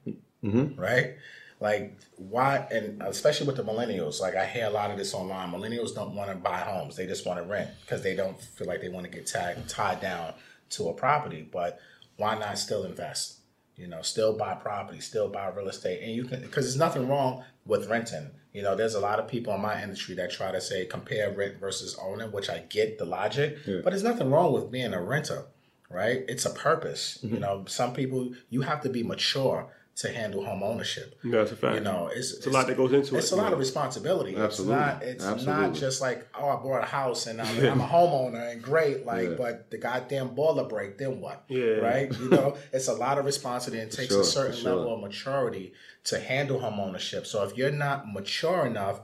[0.45, 0.81] Mm-hmm.
[0.81, 1.17] right?
[1.59, 5.51] Like why, and especially with the millennials, like I hear a lot of this online.
[5.53, 8.67] Millennials don't want to buy homes; they just want to rent because they don't feel
[8.67, 10.35] like they want to get tied tied down
[10.71, 11.49] to a property.
[11.51, 11.79] But
[12.17, 13.39] why not still invest?
[13.77, 17.09] You know, still buy property, still buy real estate, and you can because there's nothing
[17.09, 18.31] wrong with renting.
[18.53, 21.31] You know, there's a lot of people in my industry that try to say compare
[21.31, 25.03] rent versus owning, which I get the logic, but there's nothing wrong with being a
[25.03, 25.45] renter,
[25.91, 26.23] right?
[26.29, 27.19] It's a purpose.
[27.23, 27.35] Mm-hmm.
[27.35, 31.19] You know, some people you have to be mature to handle home ownership.
[31.25, 31.77] That's a fact.
[31.77, 33.17] You know, it's, It's a lot that goes into It's it.
[33.19, 34.37] It's a lot of responsibility.
[34.37, 34.77] Absolutely.
[35.09, 35.33] It's not.
[35.37, 38.63] It's not just like oh, I bought a house and I'm, I'm a homeowner and
[38.63, 39.07] great.
[39.07, 39.35] Like, Yeah.
[39.39, 41.45] but the goddamn boiler break, then what?
[41.49, 41.77] Yeah.
[41.77, 42.13] Right.
[42.13, 43.83] You know, it's a lot of responsibility.
[43.83, 44.75] and It takes sure, a certain sure.
[44.77, 45.73] level of maturity
[46.05, 47.27] to handle home ownership.
[47.27, 49.01] So if you're not mature enough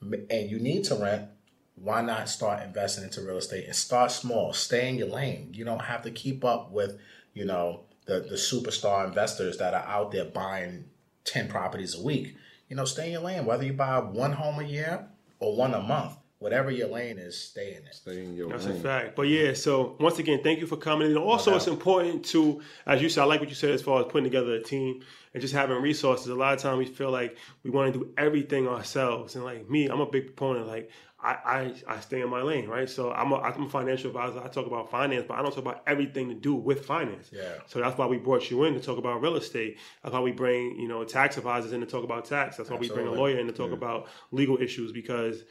[0.00, 1.28] and you need to rent.
[1.74, 4.52] Why not start investing into real estate and start small?
[4.52, 5.50] Stay in your lane.
[5.54, 6.98] You don't have to keep up with,
[7.32, 10.84] you know, the the superstar investors that are out there buying
[11.24, 12.36] ten properties a week.
[12.68, 13.44] You know, stay in your lane.
[13.44, 15.06] Whether you buy one home a year
[15.40, 17.94] or one a month, whatever your lane is, stay in it.
[17.94, 18.76] Stay in your That's lane.
[18.76, 19.16] a fact.
[19.16, 21.08] But yeah, so once again, thank you for coming.
[21.08, 24.00] And also, it's important to, as you said, I like what you said as far
[24.00, 25.02] as putting together a team
[25.34, 26.28] and just having resources.
[26.28, 29.36] A lot of times we feel like we want to do everything ourselves.
[29.36, 30.66] And like me, I'm a big proponent.
[30.66, 30.90] Like
[31.22, 32.90] I, I, I stay in my lane, right?
[32.90, 34.40] So I'm a, I'm a financial advisor.
[34.42, 37.30] I talk about finance, but I don't talk about everything to do with finance.
[37.32, 37.58] Yeah.
[37.66, 39.78] So that's why we brought you in to talk about real estate.
[40.02, 42.56] That's why we bring you know tax advisors in to talk about tax.
[42.56, 45.44] That's why we bring a lawyer in to talk about legal issues because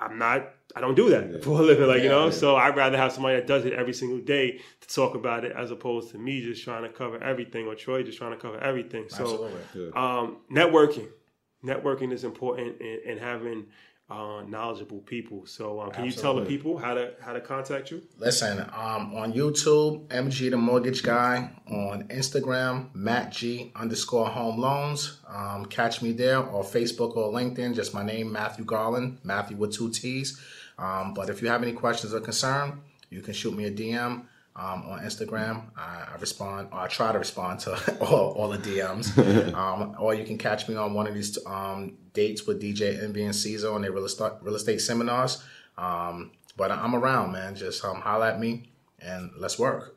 [0.00, 0.50] I'm not.
[0.74, 2.30] I don't do that for a living, like you know.
[2.30, 5.52] So I'd rather have somebody that does it every single day to talk about it,
[5.52, 8.58] as opposed to me just trying to cover everything, or Troy just trying to cover
[8.58, 9.08] everything.
[9.08, 9.92] So, Absolutely.
[9.92, 11.06] um, networking,
[11.64, 13.66] networking is important, and, and having
[14.12, 15.46] uh, knowledgeable people.
[15.46, 18.02] So, um, can you tell the people how to how to contact you?
[18.18, 21.50] Listen, um, on YouTube, MG the Mortgage Guy.
[21.68, 25.20] On Instagram, Matt G underscore Home Loans.
[25.26, 27.74] Um, catch me there, or Facebook or LinkedIn.
[27.74, 29.18] Just my name, Matthew Garland.
[29.24, 30.38] Matthew with two T's.
[30.78, 34.26] Um, but if you have any questions or concern, you can shoot me a DM.
[34.54, 38.58] Um, on Instagram, I, I respond, or I try to respond to all, all the
[38.58, 39.16] DMs.
[39.54, 43.24] um, or you can catch me on one of these um, dates with DJ Envy
[43.24, 45.42] and Cesar on their real estate, real estate seminars.
[45.78, 47.54] Um, but I'm around, man.
[47.54, 49.96] Just um, holler at me and let's work.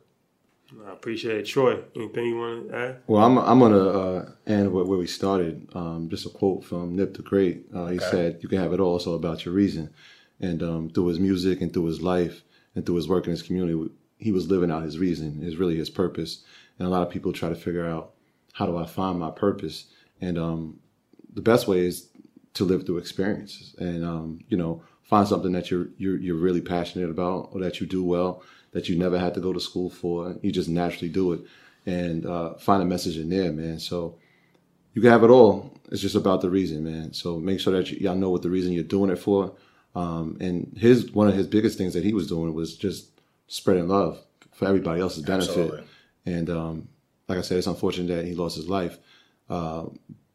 [0.86, 1.80] I appreciate it, Troy.
[1.94, 3.02] Anything you want to add?
[3.06, 5.68] Well, I'm I'm gonna uh, end where, where we started.
[5.74, 7.66] Um, just a quote from Nip the Great.
[7.72, 8.96] Uh, he said, "You can have it all.
[8.96, 9.90] It's all about your reason."
[10.40, 12.42] And um, through his music and through his life
[12.74, 15.42] and through his work in his community, he was living out his reason.
[15.42, 16.44] Is really his purpose.
[16.78, 18.12] And a lot of people try to figure out
[18.52, 19.86] how do I find my purpose.
[20.20, 20.78] And um,
[21.34, 22.08] the best way is
[22.56, 26.62] to live through experiences and um, you know find something that you're, you're you're really
[26.62, 28.42] passionate about or that you do well
[28.72, 31.40] that you never had to go to school for you just naturally do it
[31.84, 34.16] and uh, find a message in there man so
[34.94, 37.90] you can have it all it's just about the reason man so make sure that
[38.00, 39.54] y'all know what the reason you're doing it for
[39.94, 43.15] um, and his one of his biggest things that he was doing was just
[43.46, 44.18] spreading love
[44.52, 45.84] for everybody else's benefit Absolutely.
[46.24, 46.88] and um,
[47.28, 48.98] like i said it's unfortunate that he lost his life
[49.48, 49.84] uh,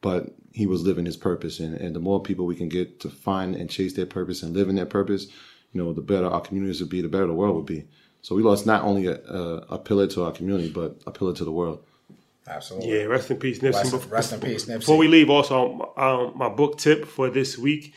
[0.01, 3.09] but he was living his purpose and, and the more people we can get to
[3.09, 5.27] find and chase their purpose and live in their purpose
[5.71, 7.85] you know the better our communities would be the better the world would be
[8.21, 11.33] so we lost not only a, a, a pillar to our community but a pillar
[11.33, 11.83] to the world
[12.47, 12.91] Absolutely.
[12.91, 13.93] Yeah, rest in peace, Nipsey.
[13.93, 14.79] Rest, rest in peace, Nipsey.
[14.79, 17.93] Before we leave, also um, my book tip for this week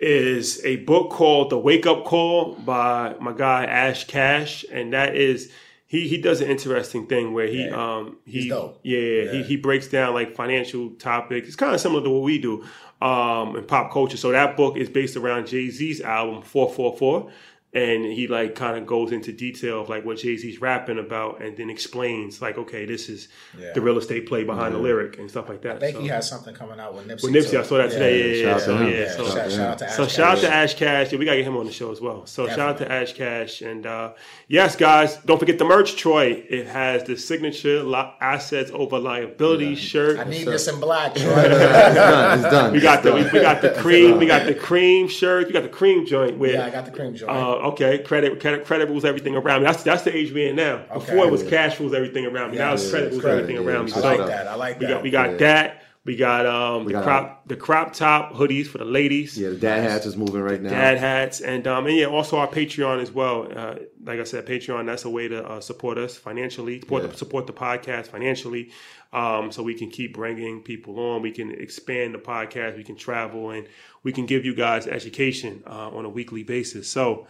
[0.00, 5.16] is a book called The Wake Up Call by my guy Ash Cash, and that
[5.16, 5.50] is
[5.86, 8.80] he he does an interesting thing where he um he dope.
[8.82, 11.46] yeah, He, he breaks down like financial topics.
[11.46, 12.64] It's kind of similar to what we do
[13.00, 14.16] um in pop culture.
[14.16, 17.30] So that book is based around Jay Z's album Four Four Four.
[17.74, 21.42] And he like kind of goes into detail of like what Jay Z's rapping about,
[21.42, 23.72] and then explains like, okay, this is Yeah.
[23.74, 25.76] the real estate play behind the lyric and stuff like that.
[25.76, 27.24] I think So- he has something coming out with Nipsey.
[27.24, 27.58] with Nipsey, too.
[27.58, 28.40] I saw that today.
[28.42, 28.86] Yeah, yeah, shout out yeah.
[28.86, 28.86] to.
[28.86, 30.52] So, yeah, Yeah, so, shout, shout out to Ash so shout out to Cash.
[30.72, 31.12] Ash Cash.
[31.12, 32.26] Yeah, we gotta get him on the show as well.
[32.26, 33.60] So shout out to Ash Cash.
[33.62, 34.12] And uh,
[34.46, 36.44] yes, guys, don't forget the merch, Troy.
[36.48, 40.18] It has the signature li- assets over liability shirt.
[40.20, 41.28] I need this in black, Troy.
[41.28, 44.18] it's done it's done we got the we, we got the cream.
[44.18, 45.48] We got the cream shirt.
[45.48, 46.52] We got the cream joint with.
[46.52, 47.30] yeah, I got the cream joint.
[47.30, 49.66] Uh, okay, credit, credit credit rules everything around me.
[49.66, 50.84] That's that's the age we're in now.
[50.92, 52.58] Before it was cash rules everything around me.
[52.58, 53.68] now it's credit rules credit, everything yeah.
[53.70, 53.92] around me.
[53.92, 54.46] I So like that.
[54.48, 54.92] I like we that.
[54.92, 55.80] got we got that.
[56.06, 59.38] We got um the got- crop the crop top hoodies for the ladies.
[59.38, 62.36] yeah the dad hats is moving right now Dad hats and um and yeah also
[62.36, 63.48] our Patreon as well.
[63.56, 67.16] Uh, like I said, Patreon that's a way to uh, support us financially, support the,
[67.16, 68.70] support the podcast financially,
[69.14, 71.22] um, so we can keep bringing people on.
[71.22, 72.76] We can expand the podcast.
[72.76, 73.66] We can travel and
[74.02, 76.86] we can give you guys education uh, on a weekly basis.
[76.86, 77.26] So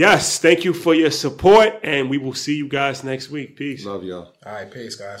[0.00, 3.54] yes, thank you for your support, and we will see you guys next week.
[3.54, 3.84] Peace.
[3.84, 5.20] love y'all All right, peace, guys.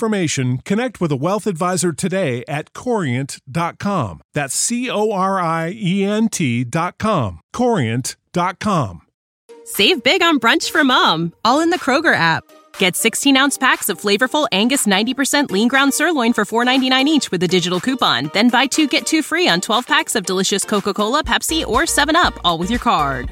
[0.01, 4.21] information, connect with a wealth advisor today at corient.com.
[4.33, 7.39] That's C O R I E N T.com.
[7.53, 9.01] Corient.com.
[9.63, 12.43] Save big on brunch for mom, all in the Kroger app.
[12.79, 17.43] Get 16 ounce packs of flavorful Angus 90% lean ground sirloin for $4.99 each with
[17.43, 18.31] a digital coupon.
[18.33, 21.83] Then buy two get two free on 12 packs of delicious Coca Cola, Pepsi, or
[21.83, 23.31] 7UP, all with your card.